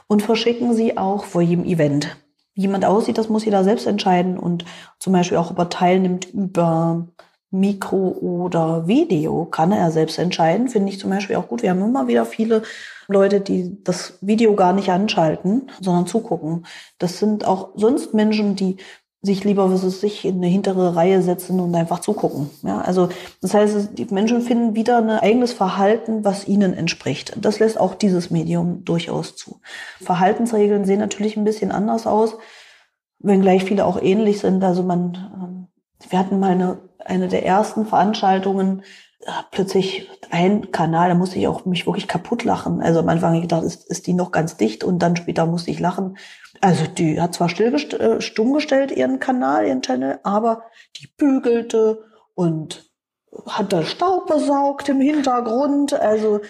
und 0.09 0.23
verschicken 0.23 0.75
sie 0.75 0.99
auch 0.99 1.23
vor 1.23 1.41
jedem 1.41 1.65
Event. 1.65 2.17
Wie 2.55 2.63
jemand 2.63 2.85
aussieht, 2.85 3.17
das 3.17 3.29
muss 3.29 3.45
jeder 3.45 3.63
selbst 3.63 3.87
entscheiden 3.87 4.39
und 4.39 4.65
zum 4.99 5.13
Beispiel 5.13 5.37
auch, 5.37 5.53
ob 5.53 5.59
er 5.61 5.69
teilnimmt 5.69 6.35
über 6.35 7.07
Mikro 7.53 8.17
oder 8.21 8.87
Video, 8.87 9.45
kann 9.45 9.73
er 9.73 9.91
selbst 9.91 10.19
entscheiden. 10.19 10.69
Finde 10.69 10.91
ich 10.91 11.01
zum 11.01 11.11
Beispiel 11.11 11.37
auch 11.37 11.49
gut. 11.49 11.63
Wir 11.63 11.71
haben 11.71 11.83
immer 11.83 12.07
wieder 12.07 12.25
viele 12.25 12.63
Leute, 13.11 13.41
die 13.41 13.83
das 13.85 14.19
Video 14.21 14.55
gar 14.55 14.73
nicht 14.73 14.91
anschalten, 14.91 15.71
sondern 15.81 16.07
zugucken. 16.07 16.67
Das 16.99 17.19
sind 17.19 17.47
auch 17.47 17.71
sonst 17.75 18.15
Menschen, 18.15 18.57
die 18.57 18.77
sich 19.23 19.45
lieber, 19.45 19.71
was 19.71 19.83
es 19.83 20.01
sich 20.01 20.25
in 20.25 20.37
eine 20.37 20.47
hintere 20.47 20.97
Reihe 20.97 21.21
setzen 21.21 21.61
und 21.61 21.75
einfach 21.75 21.99
zugucken. 21.99 22.49
Ja, 22.63 22.81
also 22.81 23.11
das 23.43 23.53
heißt, 23.53 23.99
die 23.99 24.07
Menschen 24.07 24.41
finden 24.41 24.75
wieder 24.75 24.97
ein 24.97 25.11
eigenes 25.11 25.53
Verhalten, 25.53 26.25
was 26.25 26.49
ihnen 26.49 26.73
entspricht. 26.73 27.37
Das 27.39 27.59
lässt 27.59 27.79
auch 27.79 27.95
dieses 27.95 28.31
Medium 28.31 28.83
durchaus 28.85 29.37
zu. 29.37 29.61
Verhaltensregeln 30.01 30.87
sehen 30.87 31.01
natürlich 31.01 31.37
ein 31.37 31.45
bisschen 31.45 31.71
anders 31.71 32.07
aus, 32.07 32.39
wenngleich 33.19 33.65
viele 33.65 33.85
auch 33.85 34.01
ähnlich 34.01 34.41
sind. 34.41 34.65
Also 34.65 34.83
man, 34.83 35.19
ähm, 35.35 35.67
wir 36.09 36.19
hatten 36.19 36.41
mal 36.41 36.53
eine, 36.53 36.79
eine 37.05 37.29
der 37.29 37.45
ersten 37.45 37.85
Veranstaltungen, 37.85 38.83
plötzlich 39.51 40.09
ein 40.31 40.71
Kanal, 40.73 41.11
da 41.11 41.15
musste 41.15 41.39
ich 41.39 41.47
auch 41.47 41.67
mich 41.67 41.87
wirklich 41.87 42.09
kaputt 42.09 42.45
lachen. 42.45 42.81
Also 42.81 43.01
am 43.01 43.09
Anfang 43.09 43.31
habe 43.31 43.37
ich 43.37 43.43
gedacht, 43.43 43.65
ist, 43.65 43.89
ist 43.91 44.07
die 44.07 44.15
noch 44.15 44.33
ganz 44.33 44.57
dicht 44.57 44.85
und 44.85 45.01
dann 45.01 45.17
später 45.17 45.47
musste 45.47 45.71
ich 45.71 45.79
lachen, 45.79 46.17
also 46.61 46.87
die 46.87 47.21
hat 47.21 47.35
zwar 47.35 47.49
still 47.49 47.75
äh, 47.75 48.21
stumm 48.21 48.53
gestellt 48.53 48.91
ihren 48.91 49.19
Kanal, 49.19 49.67
ihren 49.67 49.83
Channel, 49.83 50.21
aber 50.23 50.65
die 50.97 51.07
bügelte 51.07 52.05
und 52.35 52.91
hat 53.47 53.73
da 53.73 53.83
Staub 53.83 54.27
besaugt 54.27 54.89
im 54.89 55.01
Hintergrund. 55.01 55.93
Also, 55.93 56.41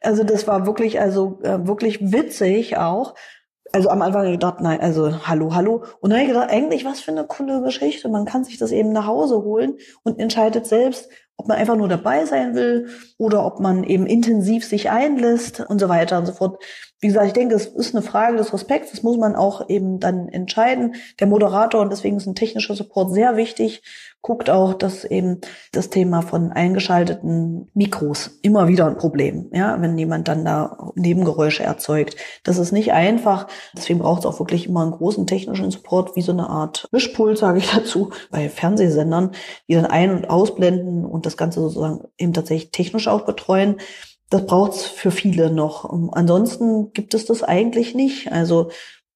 also 0.00 0.24
das 0.24 0.46
war 0.46 0.66
wirklich, 0.66 1.00
also 1.00 1.40
äh, 1.42 1.66
wirklich 1.66 2.12
witzig 2.12 2.76
auch. 2.76 3.14
Also 3.72 3.90
am 3.90 4.00
Anfang 4.00 4.30
gedacht, 4.30 4.60
nein, 4.60 4.80
also 4.80 5.26
hallo, 5.26 5.54
hallo. 5.54 5.84
Und 6.00 6.10
dann 6.10 6.20
habe 6.20 6.22
ich 6.22 6.28
gedacht, 6.28 6.50
eigentlich 6.50 6.84
was 6.84 7.00
für 7.00 7.10
eine 7.10 7.26
coole 7.26 7.62
Geschichte. 7.62 8.08
Man 8.08 8.24
kann 8.24 8.44
sich 8.44 8.56
das 8.56 8.72
eben 8.72 8.92
nach 8.92 9.06
Hause 9.06 9.42
holen 9.42 9.76
und 10.04 10.18
entscheidet 10.18 10.66
selbst, 10.66 11.08
ob 11.36 11.48
man 11.48 11.58
einfach 11.58 11.76
nur 11.76 11.88
dabei 11.88 12.24
sein 12.24 12.54
will 12.54 12.88
oder 13.18 13.44
ob 13.44 13.60
man 13.60 13.84
eben 13.84 14.06
intensiv 14.06 14.64
sich 14.64 14.90
einlässt 14.90 15.60
und 15.60 15.80
so 15.80 15.88
weiter 15.88 16.18
und 16.18 16.26
so 16.26 16.32
fort. 16.32 16.62
Wie 17.00 17.06
gesagt, 17.06 17.26
ich 17.28 17.32
denke, 17.32 17.54
es 17.54 17.66
ist 17.66 17.94
eine 17.94 18.02
Frage 18.02 18.36
des 18.36 18.52
Respekts. 18.52 18.90
Das 18.90 19.04
muss 19.04 19.16
man 19.16 19.36
auch 19.36 19.68
eben 19.68 20.00
dann 20.00 20.28
entscheiden. 20.28 20.96
Der 21.20 21.28
Moderator, 21.28 21.80
und 21.80 21.90
deswegen 21.90 22.16
ist 22.16 22.26
ein 22.26 22.34
technischer 22.34 22.74
Support 22.74 23.12
sehr 23.12 23.36
wichtig, 23.36 23.82
guckt 24.20 24.50
auch, 24.50 24.74
dass 24.74 25.04
eben 25.04 25.40
das 25.70 25.90
Thema 25.90 26.22
von 26.22 26.50
eingeschalteten 26.50 27.70
Mikros 27.72 28.38
immer 28.42 28.66
wieder 28.66 28.86
ein 28.86 28.96
Problem, 28.96 29.48
ja, 29.52 29.80
wenn 29.80 29.96
jemand 29.96 30.26
dann 30.26 30.44
da 30.44 30.90
Nebengeräusche 30.96 31.62
erzeugt. 31.62 32.16
Das 32.42 32.58
ist 32.58 32.72
nicht 32.72 32.92
einfach. 32.92 33.46
Deswegen 33.76 34.00
braucht 34.00 34.20
es 34.20 34.26
auch 34.26 34.40
wirklich 34.40 34.66
immer 34.66 34.82
einen 34.82 34.90
großen 34.90 35.26
technischen 35.26 35.70
Support, 35.70 36.16
wie 36.16 36.22
so 36.22 36.32
eine 36.32 36.50
Art 36.50 36.88
Mischpult, 36.90 37.38
sage 37.38 37.58
ich 37.58 37.70
dazu, 37.70 38.10
bei 38.30 38.48
Fernsehsendern, 38.48 39.32
die 39.68 39.74
dann 39.74 39.86
ein- 39.86 40.10
und 40.10 40.28
ausblenden 40.28 41.04
und 41.04 41.26
das 41.26 41.36
Ganze 41.36 41.60
sozusagen 41.60 42.00
eben 42.18 42.32
tatsächlich 42.32 42.72
technisch 42.72 43.06
auch 43.06 43.24
betreuen. 43.24 43.76
Das 44.30 44.46
braucht 44.46 44.72
es 44.72 44.82
für 44.84 45.10
viele 45.10 45.50
noch. 45.50 45.88
Ansonsten 46.12 46.92
gibt 46.92 47.14
es 47.14 47.24
das 47.24 47.42
eigentlich 47.42 47.94
nicht. 47.94 48.30
Also 48.30 48.70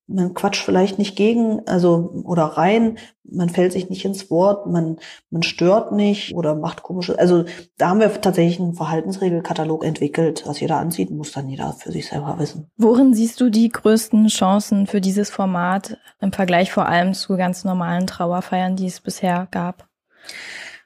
man 0.07 0.35
quatscht 0.35 0.65
vielleicht 0.65 0.99
nicht 0.99 1.17
gegen, 1.17 1.67
also 1.67 2.23
oder 2.25 2.45
rein, 2.45 2.99
man 3.25 3.49
fällt 3.49 3.73
sich 3.73 3.89
nicht 3.89 4.05
ins 4.05 4.31
Wort, 4.31 4.67
man 4.67 4.99
man 5.31 5.43
stört 5.43 5.93
nicht 5.93 6.35
oder 6.35 6.55
macht 6.55 6.83
komische. 6.83 7.19
Also 7.19 7.45
da 7.79 7.91
haben 7.91 8.01
wir 8.01 8.21
tatsächlich 8.21 8.61
einen 8.61 8.75
Verhaltensregelkatalog 8.75 9.85
entwickelt, 9.85 10.45
was 10.47 10.61
jeder 10.61 10.79
anzieht, 10.79 11.11
muss 11.11 11.33
dann 11.33 11.49
jeder 11.49 11.73
für 11.73 11.93
sich 11.93 12.09
selber 12.09 12.37
wissen. 12.39 12.71
Worin 12.77 13.15
siehst 13.15 13.41
du 13.41 13.49
die 13.49 13.69
größten 13.69 14.27
Chancen 14.27 14.87
für 14.87 15.01
dieses 15.01 15.31
Format 15.31 15.99
im 16.21 16.33
Vergleich 16.33 16.73
vor 16.73 16.87
allem 16.87 17.15
zu 17.15 17.37
ganz 17.37 17.65
normalen 17.65 18.07
Trauerfeiern, 18.07 18.77
die 18.77 18.87
es 18.87 19.01
bisher 19.01 19.49
gab? 19.51 19.89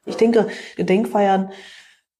Ich 0.04 0.16
denke, 0.16 0.46
Gedenkfeiern 0.76 1.50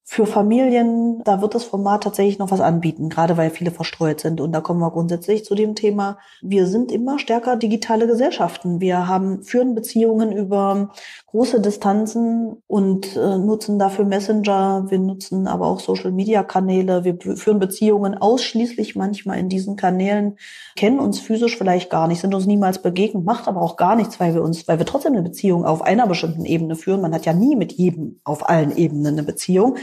für 0.09 0.25
Familien, 0.25 1.21
da 1.25 1.41
wird 1.41 1.53
das 1.53 1.65
Format 1.65 2.03
tatsächlich 2.03 2.39
noch 2.39 2.49
was 2.49 2.61
anbieten, 2.61 3.09
gerade 3.09 3.35
weil 3.35 3.49
viele 3.49 3.71
verstreut 3.71 4.21
sind. 4.21 4.39
Und 4.39 4.53
da 4.53 4.61
kommen 4.61 4.79
wir 4.79 4.89
grundsätzlich 4.89 5.43
zu 5.43 5.53
dem 5.53 5.75
Thema, 5.75 6.17
wir 6.41 6.65
sind 6.65 6.93
immer 6.93 7.19
stärker 7.19 7.57
digitale 7.57 8.07
Gesellschaften. 8.07 8.79
Wir 8.79 9.09
haben, 9.09 9.43
führen 9.43 9.75
Beziehungen 9.75 10.31
über 10.31 10.93
große 11.25 11.59
Distanzen 11.59 12.55
und 12.67 13.17
äh, 13.17 13.37
nutzen 13.37 13.79
dafür 13.79 14.05
Messenger. 14.05 14.85
Wir 14.87 14.97
nutzen 14.97 15.45
aber 15.45 15.67
auch 15.67 15.81
Social-Media-Kanäle. 15.81 17.03
Wir 17.03 17.17
führen 17.35 17.59
Beziehungen 17.59 18.15
ausschließlich 18.15 18.95
manchmal 18.95 19.39
in 19.39 19.49
diesen 19.49 19.75
Kanälen, 19.75 20.37
kennen 20.77 20.99
uns 20.99 21.19
physisch 21.19 21.57
vielleicht 21.57 21.89
gar 21.89 22.07
nicht, 22.07 22.21
sind 22.21 22.33
uns 22.33 22.45
niemals 22.45 22.81
begegnet, 22.81 23.25
macht 23.25 23.49
aber 23.49 23.61
auch 23.61 23.75
gar 23.75 23.97
nichts, 23.97 24.21
weil 24.21 24.33
wir 24.33 24.41
uns, 24.41 24.69
weil 24.69 24.79
wir 24.79 24.85
trotzdem 24.85 25.13
eine 25.13 25.23
Beziehung 25.23 25.65
auf 25.65 25.81
einer 25.81 26.07
bestimmten 26.07 26.45
Ebene 26.45 26.77
führen. 26.77 27.01
Man 27.01 27.13
hat 27.13 27.25
ja 27.25 27.33
nie 27.33 27.57
mit 27.57 27.73
jedem 27.73 28.21
auf 28.23 28.47
allen 28.47 28.75
Ebenen 28.77 29.07
eine 29.07 29.23
Beziehung. 29.23 29.75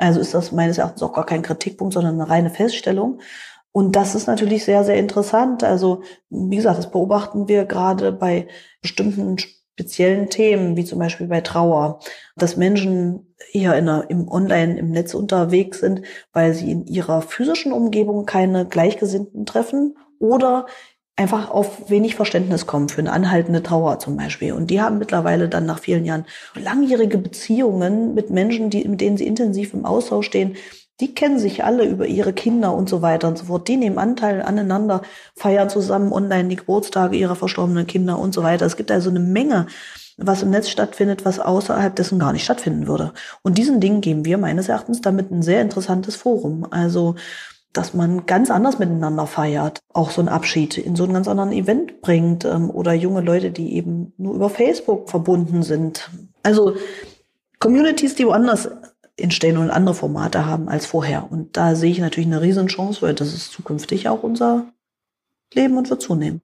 Also 0.00 0.20
ist 0.20 0.34
das 0.34 0.50
meines 0.50 0.78
Erachtens 0.78 1.02
auch 1.02 1.12
gar 1.12 1.26
kein 1.26 1.42
Kritikpunkt, 1.42 1.94
sondern 1.94 2.14
eine 2.14 2.28
reine 2.28 2.50
Feststellung. 2.50 3.20
Und 3.72 3.94
das 3.94 4.14
ist 4.14 4.26
natürlich 4.26 4.64
sehr, 4.64 4.82
sehr 4.82 4.96
interessant. 4.96 5.62
Also, 5.62 6.02
wie 6.28 6.56
gesagt, 6.56 6.78
das 6.78 6.90
beobachten 6.90 7.48
wir 7.48 7.66
gerade 7.66 8.10
bei 8.10 8.48
bestimmten 8.82 9.36
speziellen 9.38 10.28
Themen, 10.28 10.76
wie 10.76 10.84
zum 10.84 10.98
Beispiel 10.98 11.28
bei 11.28 11.40
Trauer, 11.40 12.00
dass 12.36 12.56
Menschen 12.56 13.34
eher 13.52 13.76
in 13.76 13.88
einer, 13.88 14.10
im 14.10 14.28
Online, 14.28 14.78
im 14.78 14.90
Netz 14.90 15.14
unterwegs 15.14 15.80
sind, 15.80 16.02
weil 16.32 16.54
sie 16.54 16.70
in 16.72 16.86
ihrer 16.86 17.22
physischen 17.22 17.72
Umgebung 17.72 18.26
keine 18.26 18.66
Gleichgesinnten 18.66 19.46
treffen 19.46 19.96
oder 20.18 20.66
einfach 21.20 21.50
auf 21.50 21.90
wenig 21.90 22.16
Verständnis 22.16 22.66
kommen 22.66 22.88
für 22.88 23.00
eine 23.00 23.12
anhaltende 23.12 23.62
Trauer 23.62 23.98
zum 23.98 24.16
Beispiel. 24.16 24.54
Und 24.54 24.70
die 24.70 24.80
haben 24.80 24.96
mittlerweile 24.96 25.50
dann 25.50 25.66
nach 25.66 25.78
vielen 25.78 26.06
Jahren 26.06 26.24
langjährige 26.54 27.18
Beziehungen 27.18 28.14
mit 28.14 28.30
Menschen, 28.30 28.70
die, 28.70 28.88
mit 28.88 29.02
denen 29.02 29.18
sie 29.18 29.26
intensiv 29.26 29.74
im 29.74 29.84
Austausch 29.84 30.26
stehen. 30.26 30.56
Die 31.00 31.14
kennen 31.14 31.38
sich 31.38 31.62
alle 31.62 31.84
über 31.84 32.06
ihre 32.06 32.32
Kinder 32.32 32.74
und 32.74 32.88
so 32.88 33.02
weiter 33.02 33.28
und 33.28 33.36
so 33.36 33.44
fort. 33.46 33.68
Die 33.68 33.76
nehmen 33.76 33.98
Anteil 33.98 34.40
aneinander, 34.40 35.02
feiern 35.34 35.68
zusammen 35.68 36.10
online 36.10 36.48
die 36.48 36.56
Geburtstage 36.56 37.16
ihrer 37.16 37.36
verstorbenen 37.36 37.86
Kinder 37.86 38.18
und 38.18 38.32
so 38.32 38.42
weiter. 38.42 38.64
Es 38.64 38.78
gibt 38.78 38.90
also 38.90 39.10
eine 39.10 39.20
Menge, 39.20 39.66
was 40.16 40.42
im 40.42 40.50
Netz 40.50 40.70
stattfindet, 40.70 41.26
was 41.26 41.38
außerhalb 41.38 41.94
dessen 41.96 42.18
gar 42.18 42.32
nicht 42.32 42.44
stattfinden 42.44 42.86
würde. 42.86 43.12
Und 43.42 43.58
diesen 43.58 43.80
Dingen 43.80 44.00
geben 44.00 44.24
wir 44.24 44.38
meines 44.38 44.68
Erachtens 44.70 45.02
damit 45.02 45.30
ein 45.30 45.42
sehr 45.42 45.60
interessantes 45.60 46.16
Forum. 46.16 46.66
Also 46.70 47.16
dass 47.72 47.94
man 47.94 48.26
ganz 48.26 48.50
anders 48.50 48.78
miteinander 48.78 49.26
feiert, 49.26 49.80
auch 49.92 50.10
so 50.10 50.20
ein 50.20 50.28
Abschied 50.28 50.76
in 50.78 50.96
so 50.96 51.04
einen 51.04 51.12
ganz 51.12 51.28
anderen 51.28 51.52
Event 51.52 52.00
bringt 52.00 52.44
ähm, 52.44 52.70
oder 52.70 52.92
junge 52.92 53.20
Leute, 53.20 53.50
die 53.50 53.74
eben 53.74 54.12
nur 54.16 54.34
über 54.34 54.50
Facebook 54.50 55.08
verbunden 55.08 55.62
sind. 55.62 56.10
Also 56.42 56.74
Communities, 57.58 58.14
die 58.14 58.26
woanders 58.26 58.70
entstehen 59.16 59.58
und 59.58 59.70
andere 59.70 59.94
Formate 59.94 60.46
haben 60.46 60.68
als 60.68 60.86
vorher. 60.86 61.30
Und 61.30 61.56
da 61.56 61.74
sehe 61.74 61.90
ich 61.90 61.98
natürlich 61.98 62.26
eine 62.26 62.40
Riesenchance, 62.40 63.02
weil 63.02 63.14
das 63.14 63.34
ist 63.34 63.52
zukünftig 63.52 64.08
auch 64.08 64.22
unser 64.22 64.66
Leben 65.52 65.76
und 65.76 65.90
wird 65.90 66.02
zunehmen. 66.02 66.40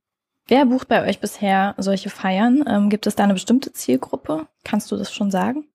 Wer 0.48 0.66
bucht 0.66 0.86
bei 0.86 1.08
euch 1.08 1.18
bisher 1.18 1.74
solche 1.76 2.10
Feiern? 2.10 2.64
Ähm, 2.68 2.88
gibt 2.88 3.06
es 3.06 3.16
da 3.16 3.24
eine 3.24 3.34
bestimmte 3.34 3.72
Zielgruppe? 3.72 4.46
Kannst 4.62 4.92
du 4.92 4.96
das 4.96 5.12
schon 5.12 5.30
sagen? 5.30 5.66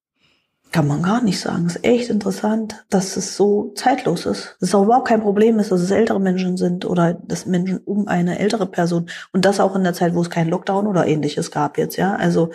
Kann 0.72 0.88
man 0.88 1.02
gar 1.02 1.22
nicht 1.22 1.38
sagen. 1.38 1.66
Es 1.66 1.76
ist 1.76 1.84
echt 1.84 2.08
interessant, 2.08 2.84
dass 2.88 3.16
es 3.16 3.36
so 3.36 3.72
zeitlos 3.74 4.24
ist. 4.24 4.56
Dass 4.58 4.70
es 4.70 4.74
auch 4.74 4.84
überhaupt 4.84 5.06
kein 5.06 5.20
Problem 5.20 5.58
ist, 5.58 5.70
dass 5.70 5.82
es 5.82 5.90
ältere 5.90 6.18
Menschen 6.18 6.56
sind 6.56 6.86
oder 6.86 7.12
dass 7.12 7.44
Menschen 7.44 7.78
um 7.78 8.08
eine 8.08 8.38
ältere 8.38 8.66
Person 8.66 9.10
und 9.32 9.44
das 9.44 9.60
auch 9.60 9.76
in 9.76 9.84
der 9.84 9.92
Zeit, 9.92 10.14
wo 10.14 10.22
es 10.22 10.30
keinen 10.30 10.48
Lockdown 10.48 10.86
oder 10.86 11.06
ähnliches 11.06 11.50
gab 11.50 11.76
jetzt, 11.76 11.96
ja. 11.96 12.14
Also 12.16 12.50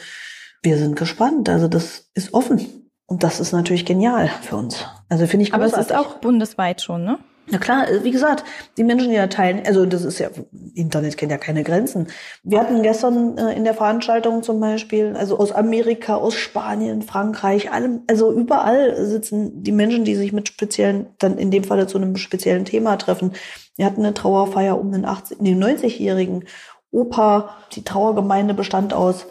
wir 0.63 0.77
sind 0.77 0.95
gespannt. 0.95 1.47
Also 1.47 1.67
das 1.67 2.09
ist 2.15 2.33
offen. 2.33 2.89
Und 3.05 3.23
das 3.23 3.39
ist 3.39 3.53
natürlich 3.53 3.85
genial 3.85 4.29
für 4.41 4.57
uns. 4.57 4.85
Also 5.07 5.27
finde 5.27 5.43
ich 5.43 5.51
großartig. 5.51 5.73
Aber 5.73 5.81
es 5.81 5.87
ist 5.87 5.95
auch 5.95 6.19
bundesweit 6.19 6.81
schon, 6.81 7.05
ne? 7.05 7.19
Na 7.49 7.59
klar, 7.59 7.89
äh, 7.89 8.03
wie 8.03 8.11
gesagt, 8.11 8.43
die 8.77 8.83
Menschen, 8.83 9.09
die 9.09 9.15
da 9.15 9.27
teilen, 9.27 9.63
also 9.65 9.85
das 9.85 10.03
ist 10.03 10.19
ja, 10.19 10.29
Internet 10.73 11.17
kennt 11.17 11.31
ja 11.31 11.37
keine 11.37 11.63
Grenzen. 11.63 12.07
Wir 12.43 12.59
hatten 12.59 12.83
gestern 12.83 13.37
äh, 13.37 13.53
in 13.53 13.63
der 13.63 13.73
Veranstaltung 13.73 14.43
zum 14.43 14.59
Beispiel, 14.59 15.15
also 15.17 15.37
aus 15.37 15.53
Amerika, 15.53 16.15
aus 16.15 16.35
Spanien, 16.35 17.01
Frankreich, 17.01 17.71
allem, 17.71 18.01
also 18.07 18.33
überall 18.33 19.05
sitzen 19.05 19.63
die 19.63 19.71
Menschen, 19.71 20.03
die 20.03 20.15
sich 20.15 20.33
mit 20.33 20.49
speziellen, 20.49 21.07
dann 21.19 21.37
in 21.37 21.51
dem 21.51 21.63
Falle 21.63 21.87
zu 21.87 21.97
einem 21.97 22.17
speziellen 22.17 22.65
Thema 22.65 22.97
treffen. 22.97 23.31
Wir 23.77 23.85
hatten 23.85 24.03
eine 24.03 24.13
Trauerfeier 24.13 24.77
um 24.77 24.91
den 24.91 25.05
80, 25.05 25.37
den 25.39 25.63
90-jährigen 25.63 26.43
Opa. 26.91 27.55
Die 27.73 27.83
Trauergemeinde 27.83 28.53
bestand 28.53 28.93
aus 28.93 29.25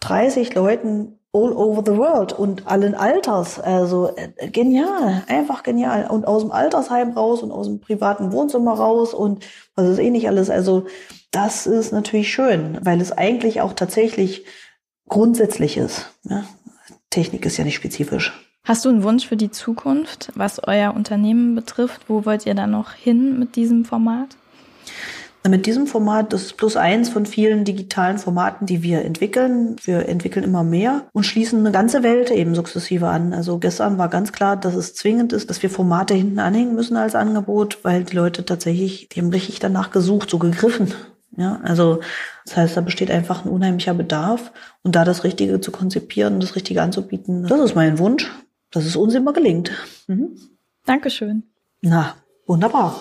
30 0.00 0.54
Leuten 0.54 1.18
all 1.32 1.52
over 1.52 1.82
the 1.84 1.96
world 1.96 2.32
und 2.32 2.66
allen 2.66 2.94
Alters. 2.94 3.58
Also 3.58 4.14
äh, 4.16 4.48
genial, 4.48 5.24
einfach 5.28 5.62
genial. 5.62 6.08
Und 6.10 6.26
aus 6.26 6.42
dem 6.42 6.52
Altersheim 6.52 7.12
raus 7.12 7.42
und 7.42 7.50
aus 7.50 7.66
dem 7.66 7.80
privaten 7.80 8.32
Wohnzimmer 8.32 8.74
raus 8.74 9.14
und 9.14 9.44
was 9.74 9.88
ist 9.88 9.98
eh 9.98 10.10
nicht 10.10 10.28
alles. 10.28 10.50
Also 10.50 10.86
das 11.30 11.66
ist 11.66 11.92
natürlich 11.92 12.32
schön, 12.32 12.78
weil 12.82 13.00
es 13.00 13.12
eigentlich 13.12 13.62
auch 13.62 13.72
tatsächlich 13.72 14.44
grundsätzlich 15.08 15.78
ist. 15.78 16.10
Ja? 16.24 16.44
Technik 17.08 17.46
ist 17.46 17.56
ja 17.56 17.64
nicht 17.64 17.76
spezifisch. 17.76 18.32
Hast 18.64 18.84
du 18.84 18.90
einen 18.90 19.02
Wunsch 19.02 19.26
für 19.26 19.36
die 19.36 19.50
Zukunft, 19.50 20.30
was 20.34 20.62
euer 20.62 20.94
Unternehmen 20.94 21.54
betrifft? 21.54 22.02
Wo 22.08 22.24
wollt 22.24 22.46
ihr 22.46 22.54
da 22.54 22.66
noch 22.66 22.92
hin 22.92 23.38
mit 23.38 23.56
diesem 23.56 23.84
Format? 23.84 24.36
Mit 25.48 25.66
diesem 25.66 25.88
Format, 25.88 26.32
das 26.32 26.42
ist 26.42 26.56
plus 26.56 26.76
eins 26.76 27.08
von 27.08 27.26
vielen 27.26 27.64
digitalen 27.64 28.18
Formaten, 28.18 28.64
die 28.64 28.84
wir 28.84 29.04
entwickeln. 29.04 29.74
Wir 29.82 30.08
entwickeln 30.08 30.44
immer 30.44 30.62
mehr 30.62 31.06
und 31.12 31.24
schließen 31.24 31.58
eine 31.58 31.72
ganze 31.72 32.04
Welt 32.04 32.30
eben 32.30 32.54
sukzessive 32.54 33.08
an. 33.08 33.34
Also 33.34 33.58
gestern 33.58 33.98
war 33.98 34.08
ganz 34.08 34.32
klar, 34.32 34.56
dass 34.56 34.76
es 34.76 34.94
zwingend 34.94 35.32
ist, 35.32 35.50
dass 35.50 35.60
wir 35.60 35.68
Formate 35.68 36.14
hinten 36.14 36.38
anhängen 36.38 36.76
müssen 36.76 36.96
als 36.96 37.16
Angebot, 37.16 37.80
weil 37.82 38.04
die 38.04 38.14
Leute 38.14 38.44
tatsächlich, 38.44 39.08
die 39.08 39.20
haben 39.20 39.30
richtig 39.30 39.58
danach 39.58 39.90
gesucht, 39.90 40.30
so 40.30 40.38
gegriffen. 40.38 40.94
Ja, 41.36 41.60
also 41.62 42.00
das 42.44 42.56
heißt, 42.56 42.76
da 42.76 42.80
besteht 42.82 43.10
einfach 43.10 43.44
ein 43.44 43.50
unheimlicher 43.50 43.94
Bedarf 43.94 44.52
und 44.82 44.94
da 44.94 45.04
das 45.04 45.24
Richtige 45.24 45.60
zu 45.60 45.72
konzipieren, 45.72 46.40
das 46.40 46.56
Richtige 46.56 46.82
anzubieten, 46.82 47.44
das 47.44 47.60
ist 47.60 47.74
mein 47.74 47.98
Wunsch, 47.98 48.30
dass 48.70 48.84
es 48.84 48.96
uns 48.96 49.14
immer 49.14 49.32
gelingt. 49.32 49.72
Mhm. 50.08 50.36
Dankeschön. 50.84 51.44
Na, 51.80 52.16
wunderbar. 52.46 53.00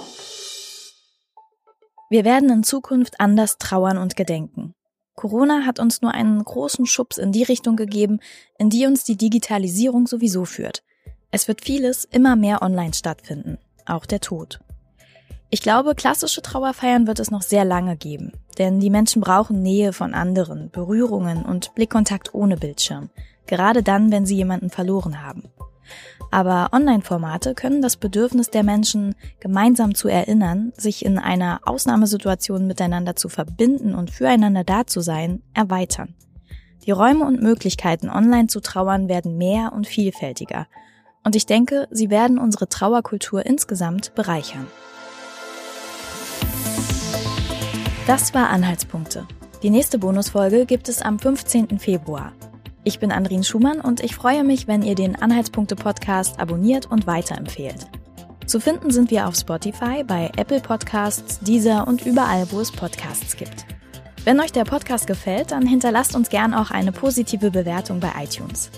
Wir 2.12 2.26
werden 2.26 2.50
in 2.50 2.64
Zukunft 2.64 3.22
anders 3.22 3.58
trauern 3.58 3.98
und 3.98 4.18
gedenken. 4.18 4.74
Corona 5.16 5.66
hat 5.66 5.80
uns 5.80 6.02
nur 6.02 6.12
einen 6.12 6.44
großen 6.44 6.86
Schubs 6.86 7.18
in 7.18 7.32
die 7.32 7.44
Richtung 7.44 7.78
gegeben, 7.78 8.20
in 8.60 8.70
die 8.70 8.86
uns 8.86 9.06
die 9.06 9.16
Digitalisierung 9.16 10.08
sowieso 10.08 10.44
führt. 10.44 10.84
Es 11.32 11.48
wird 11.48 11.64
vieles 11.64 12.04
immer 12.04 12.36
mehr 12.36 12.62
online 12.62 12.94
stattfinden, 12.94 13.60
auch 13.86 14.06
der 14.06 14.20
Tod. 14.20 14.60
Ich 15.50 15.62
glaube, 15.62 15.96
klassische 15.96 16.42
Trauerfeiern 16.42 17.08
wird 17.08 17.22
es 17.22 17.32
noch 17.32 17.44
sehr 17.44 17.64
lange 17.64 17.96
geben, 17.96 18.34
denn 18.58 18.82
die 18.82 18.90
Menschen 18.90 19.22
brauchen 19.22 19.62
Nähe 19.62 19.94
von 19.94 20.14
anderen, 20.14 20.70
Berührungen 20.70 21.46
und 21.46 21.74
Blickkontakt 21.76 22.34
ohne 22.34 22.58
Bildschirm, 22.58 23.10
gerade 23.48 23.84
dann, 23.84 24.12
wenn 24.12 24.26
sie 24.26 24.36
jemanden 24.36 24.70
verloren 24.70 25.24
haben. 25.24 25.44
Aber 26.32 26.70
Online-Formate 26.72 27.56
können 27.56 27.82
das 27.82 27.98
Bedürfnis 27.98 28.50
der 28.50 28.64
Menschen, 28.64 29.16
gemeinsam 29.40 29.96
zu 29.96 30.08
erinnern, 30.08 30.72
sich 30.78 31.06
in 31.06 31.18
einer 31.18 31.62
Ausnahmesituation 31.66 32.68
miteinander 32.68 33.16
zu 33.16 33.28
verbinden 33.28 33.96
und 33.96 34.12
füreinander 34.12 34.64
da 34.64 34.88
zu 34.88 35.02
sein, 35.02 35.42
erweitern. 35.54 36.16
Die 36.86 36.92
Räume 36.92 37.26
und 37.26 37.42
Möglichkeiten, 37.44 38.10
online 38.10 38.48
zu 38.48 38.60
trauern, 38.60 39.08
werden 39.08 39.38
mehr 39.38 39.74
und 39.74 39.88
vielfältiger. 39.88 40.68
Und 41.24 41.36
ich 41.36 41.46
denke, 41.46 41.88
sie 41.92 42.10
werden 42.10 42.40
unsere 42.40 42.68
Trauerkultur 42.68 43.46
insgesamt 43.46 44.16
bereichern. 44.16 44.68
Das 48.08 48.34
war 48.34 48.50
Anhaltspunkte. 48.50 49.28
Die 49.62 49.70
nächste 49.70 50.00
Bonusfolge 50.00 50.66
gibt 50.66 50.90
es 50.90 51.04
am 51.04 51.20
15. 51.20 51.78
Februar. 51.78 52.34
Ich 52.84 52.98
bin 52.98 53.12
Andrin 53.12 53.44
Schumann 53.44 53.80
und 53.80 54.04
ich 54.04 54.16
freue 54.16 54.44
mich, 54.44 54.68
wenn 54.68 54.82
ihr 54.82 54.96
den 54.96 55.16
Anhaltspunkte 55.16 55.76
Podcast 55.76 56.40
abonniert 56.40 56.90
und 56.90 57.06
weiterempfehlt. 57.06 57.86
Zu 58.48 58.60
finden 58.60 58.90
sind 58.90 59.12
wir 59.12 59.28
auf 59.28 59.36
Spotify, 59.36 60.04
bei 60.04 60.32
Apple 60.36 60.62
Podcasts, 60.62 61.40
Deezer 61.42 61.88
und 61.88 62.06
überall, 62.08 62.52
wo 62.52 62.60
es 62.60 62.72
Podcasts 62.72 63.38
gibt. 63.38 63.66
Wenn 64.26 64.40
euch 64.40 64.52
der 64.52 64.64
Podcast 64.64 65.06
gefällt, 65.06 65.52
dann 65.52 65.68
hinterlasst 65.68 66.16
uns 66.16 66.30
gern 66.30 66.56
auch 66.56 66.72
eine 66.72 66.92
positive 66.92 67.52
Bewertung 67.52 68.00
bei 68.00 68.12
iTunes. 68.20 68.72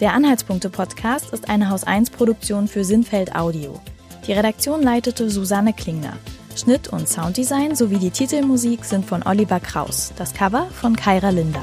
Der 0.00 0.14
Anhaltspunkte 0.14 0.68
Podcast 0.68 1.32
ist 1.32 1.48
eine 1.48 1.70
Haus 1.70 1.84
1 1.84 2.10
Produktion 2.10 2.66
für 2.66 2.84
Sinnfeld 2.84 3.36
Audio. 3.36 3.80
Die 4.26 4.32
Redaktion 4.32 4.82
leitete 4.82 5.30
Susanne 5.30 5.72
Klingner. 5.72 6.14
Schnitt 6.56 6.88
und 6.88 7.08
Sounddesign 7.08 7.76
sowie 7.76 7.98
die 7.98 8.10
Titelmusik 8.10 8.84
sind 8.84 9.06
von 9.06 9.22
Oliver 9.22 9.60
Kraus, 9.60 10.12
das 10.16 10.34
Cover 10.34 10.66
von 10.72 10.96
Kyra 10.96 11.30
Linder. 11.30 11.62